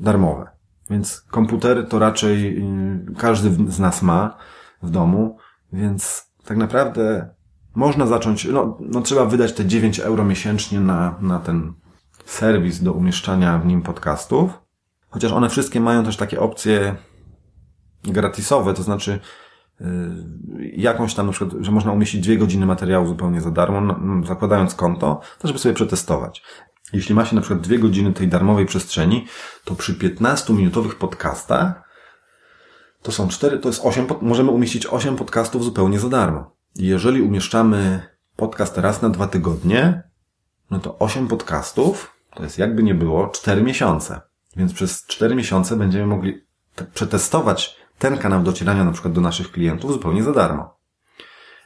darmowe. 0.00 0.50
Więc 0.90 1.20
komputery 1.20 1.84
to 1.84 1.98
raczej 1.98 2.58
y, 2.58 3.14
każdy 3.18 3.72
z 3.72 3.78
nas 3.78 4.02
ma 4.02 4.36
w 4.82 4.90
domu, 4.90 5.38
więc 5.72 6.30
tak 6.44 6.56
naprawdę 6.56 7.34
można 7.74 8.06
zacząć, 8.06 8.44
no, 8.44 8.78
no 8.80 9.00
trzeba 9.00 9.24
wydać 9.24 9.52
te 9.52 9.66
9 9.66 10.00
euro 10.00 10.24
miesięcznie 10.24 10.80
na, 10.80 11.14
na 11.20 11.38
ten 11.38 11.72
serwis 12.24 12.82
do 12.82 12.92
umieszczania 12.92 13.58
w 13.58 13.66
nim 13.66 13.82
podcastów. 13.82 14.50
Chociaż 15.10 15.32
one 15.32 15.48
wszystkie 15.48 15.80
mają 15.80 16.04
też 16.04 16.16
takie 16.16 16.40
opcje 16.40 16.96
gratisowe, 18.02 18.74
to 18.74 18.82
znaczy 18.82 19.20
jakąś 20.72 21.14
tam 21.14 21.26
na 21.26 21.32
przykład, 21.32 21.62
że 21.64 21.70
można 21.70 21.92
umieścić 21.92 22.20
dwie 22.20 22.38
godziny 22.38 22.66
materiału 22.66 23.06
zupełnie 23.06 23.40
za 23.40 23.50
darmo, 23.50 23.96
zakładając 24.26 24.74
konto, 24.74 25.20
to 25.38 25.48
żeby 25.48 25.60
sobie 25.60 25.74
przetestować. 25.74 26.42
Jeśli 26.92 27.14
ma 27.14 27.24
się 27.24 27.36
na 27.36 27.42
przykład 27.42 27.60
dwie 27.60 27.78
godziny 27.78 28.12
tej 28.12 28.28
darmowej 28.28 28.66
przestrzeni, 28.66 29.26
to 29.64 29.74
przy 29.74 29.94
15-minutowych 29.94 30.94
podcastach 30.94 31.84
to 33.02 33.12
są 33.12 33.28
cztery, 33.28 33.58
to 33.58 33.68
jest 33.68 33.84
osiem, 33.84 34.06
możemy 34.20 34.50
umieścić 34.50 34.86
osiem 34.86 35.16
podcastów 35.16 35.64
zupełnie 35.64 36.00
za 36.00 36.08
darmo. 36.08 36.56
Jeżeli 36.76 37.22
umieszczamy 37.22 38.02
podcast 38.36 38.78
raz 38.78 39.02
na 39.02 39.10
dwa 39.10 39.26
tygodnie, 39.26 40.02
no 40.70 40.78
to 40.78 40.98
osiem 40.98 41.28
podcastów 41.28 42.14
to 42.34 42.42
jest 42.42 42.58
jakby 42.58 42.82
nie 42.82 42.94
było 42.94 43.28
cztery 43.28 43.62
miesiące. 43.62 44.20
Więc 44.56 44.72
przez 44.72 45.06
cztery 45.06 45.34
miesiące 45.34 45.76
będziemy 45.76 46.06
mogli 46.06 46.44
przetestować 46.94 47.76
ten 47.98 48.18
kanał 48.18 48.42
docierania 48.42 48.84
na 48.84 48.92
przykład 48.92 49.14
do 49.14 49.20
naszych 49.20 49.52
klientów 49.52 49.92
zupełnie 49.92 50.22
za 50.22 50.32
darmo. 50.32 50.74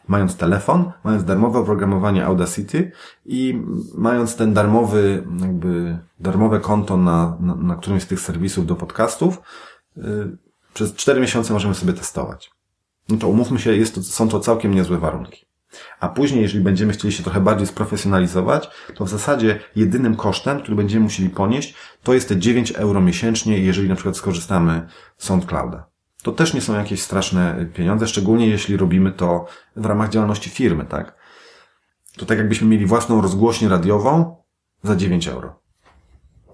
Mając 0.09 0.37
telefon, 0.37 0.93
mając 1.05 1.25
darmowe 1.25 1.59
oprogramowanie 1.59 2.27
Audacity 2.27 2.93
i 3.27 3.63
mając 3.95 4.37
ten 4.37 4.55
darmowy, 4.55 5.27
jakby 5.41 5.99
darmowe 6.21 6.61
konto 6.61 6.97
na, 6.97 7.37
na, 7.41 7.55
na 7.55 7.77
którymś 7.77 8.03
z 8.03 8.07
tych 8.07 8.21
serwisów 8.21 8.67
do 8.67 8.77
podcastów, 8.77 9.41
yy, 9.97 10.37
przez 10.75 10.95
cztery 10.95 11.21
miesiące 11.21 11.53
możemy 11.53 11.75
sobie 11.75 11.93
testować. 11.93 12.51
No 13.09 13.17
to 13.17 13.29
umówmy 13.29 13.59
się, 13.59 13.77
jest 13.77 13.95
to, 13.95 14.03
są 14.03 14.29
to 14.29 14.41
całkiem 14.41 14.75
niezłe 14.75 14.99
warunki. 14.99 15.47
A 16.01 16.09
później, 16.09 16.43
jeżeli 16.43 16.65
będziemy 16.65 16.93
chcieli 16.93 17.15
się 17.15 17.23
trochę 17.23 17.41
bardziej 17.41 17.67
sprofesjonalizować, 17.67 18.71
to 18.95 19.05
w 19.05 19.09
zasadzie 19.09 19.61
jedynym 19.77 20.17
kosztem, 20.17 20.61
który 20.61 20.77
będziemy 20.77 21.03
musieli 21.03 21.31
ponieść, 21.31 21.75
to 22.03 22.15
jest 22.15 22.29
te 22.29 22.37
9 22.37 22.73
euro 22.73 23.01
miesięcznie, 23.01 23.59
jeżeli 23.59 23.89
na 23.89 23.95
przykład 23.95 24.17
skorzystamy 24.17 24.89
z 25.19 25.25
SoundClouda. 25.25 25.88
To 26.23 26.33
też 26.33 26.55
nie 26.55 26.61
są 26.61 26.75
jakieś 26.75 27.03
straszne 27.03 27.67
pieniądze, 27.75 28.07
szczególnie 28.07 28.47
jeśli 28.47 28.77
robimy 28.77 29.13
to 29.13 29.47
w 29.77 29.87
ramach 29.87 30.11
działalności 30.11 30.51
firmy, 30.51 30.85
tak? 30.85 31.17
To 32.17 32.27
tak 32.27 32.39
jakbyśmy 32.39 32.69
mieli 32.69 32.87
własną 32.87 33.21
rozgłośnię 33.21 33.69
radiową 33.69 34.37
za 34.83 34.97
9 34.97 35.29
euro. 35.29 35.61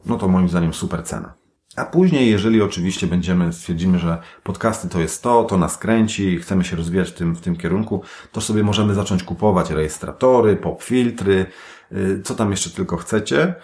No 0.06 0.18
to 0.18 0.28
moim 0.28 0.48
zdaniem 0.48 0.74
super 0.74 1.04
cena. 1.04 1.34
A 1.76 1.84
później, 1.84 2.30
jeżeli 2.30 2.62
oczywiście 2.62 3.06
będziemy, 3.06 3.52
stwierdzimy, 3.52 3.98
że 3.98 4.18
podcasty 4.42 4.88
to 4.88 5.00
jest 5.00 5.22
to, 5.22 5.44
to 5.44 5.56
nas 5.56 5.78
kręci, 5.78 6.38
chcemy 6.38 6.64
się 6.64 6.76
rozwijać 6.76 7.10
w 7.10 7.14
tym, 7.14 7.36
w 7.36 7.40
tym 7.40 7.56
kierunku, 7.56 8.02
to 8.32 8.40
sobie 8.40 8.62
możemy 8.62 8.94
zacząć 8.94 9.22
kupować 9.22 9.70
rejestratory, 9.70 10.56
pop 10.56 10.82
filtry, 10.82 11.46
y, 11.92 12.22
co 12.24 12.34
tam 12.34 12.50
jeszcze 12.50 12.70
tylko 12.70 12.96
chcecie. 12.96 13.54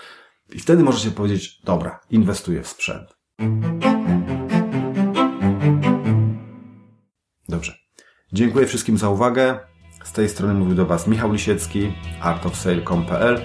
I 0.52 0.58
wtedy 0.58 0.82
możecie 0.82 1.10
powiedzieć, 1.10 1.60
dobra, 1.64 2.00
inwestuję 2.10 2.62
w 2.62 2.68
sprzęt. 2.68 3.16
Dziękuję 8.32 8.66
wszystkim 8.66 8.98
za 8.98 9.08
uwagę. 9.08 9.58
Z 10.04 10.12
tej 10.12 10.28
strony 10.28 10.54
mówił 10.54 10.74
do 10.74 10.86
Was 10.86 11.06
Michał 11.06 11.32
Lisiecki, 11.32 11.92
artofsale.com.pl. 12.20 13.40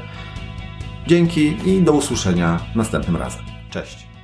Dzięki 1.08 1.58
i 1.70 1.82
do 1.82 1.94
usłyszenia 1.94 2.60
następnym 2.76 3.16
razem. 3.16 3.42
Cześć. 3.70 4.15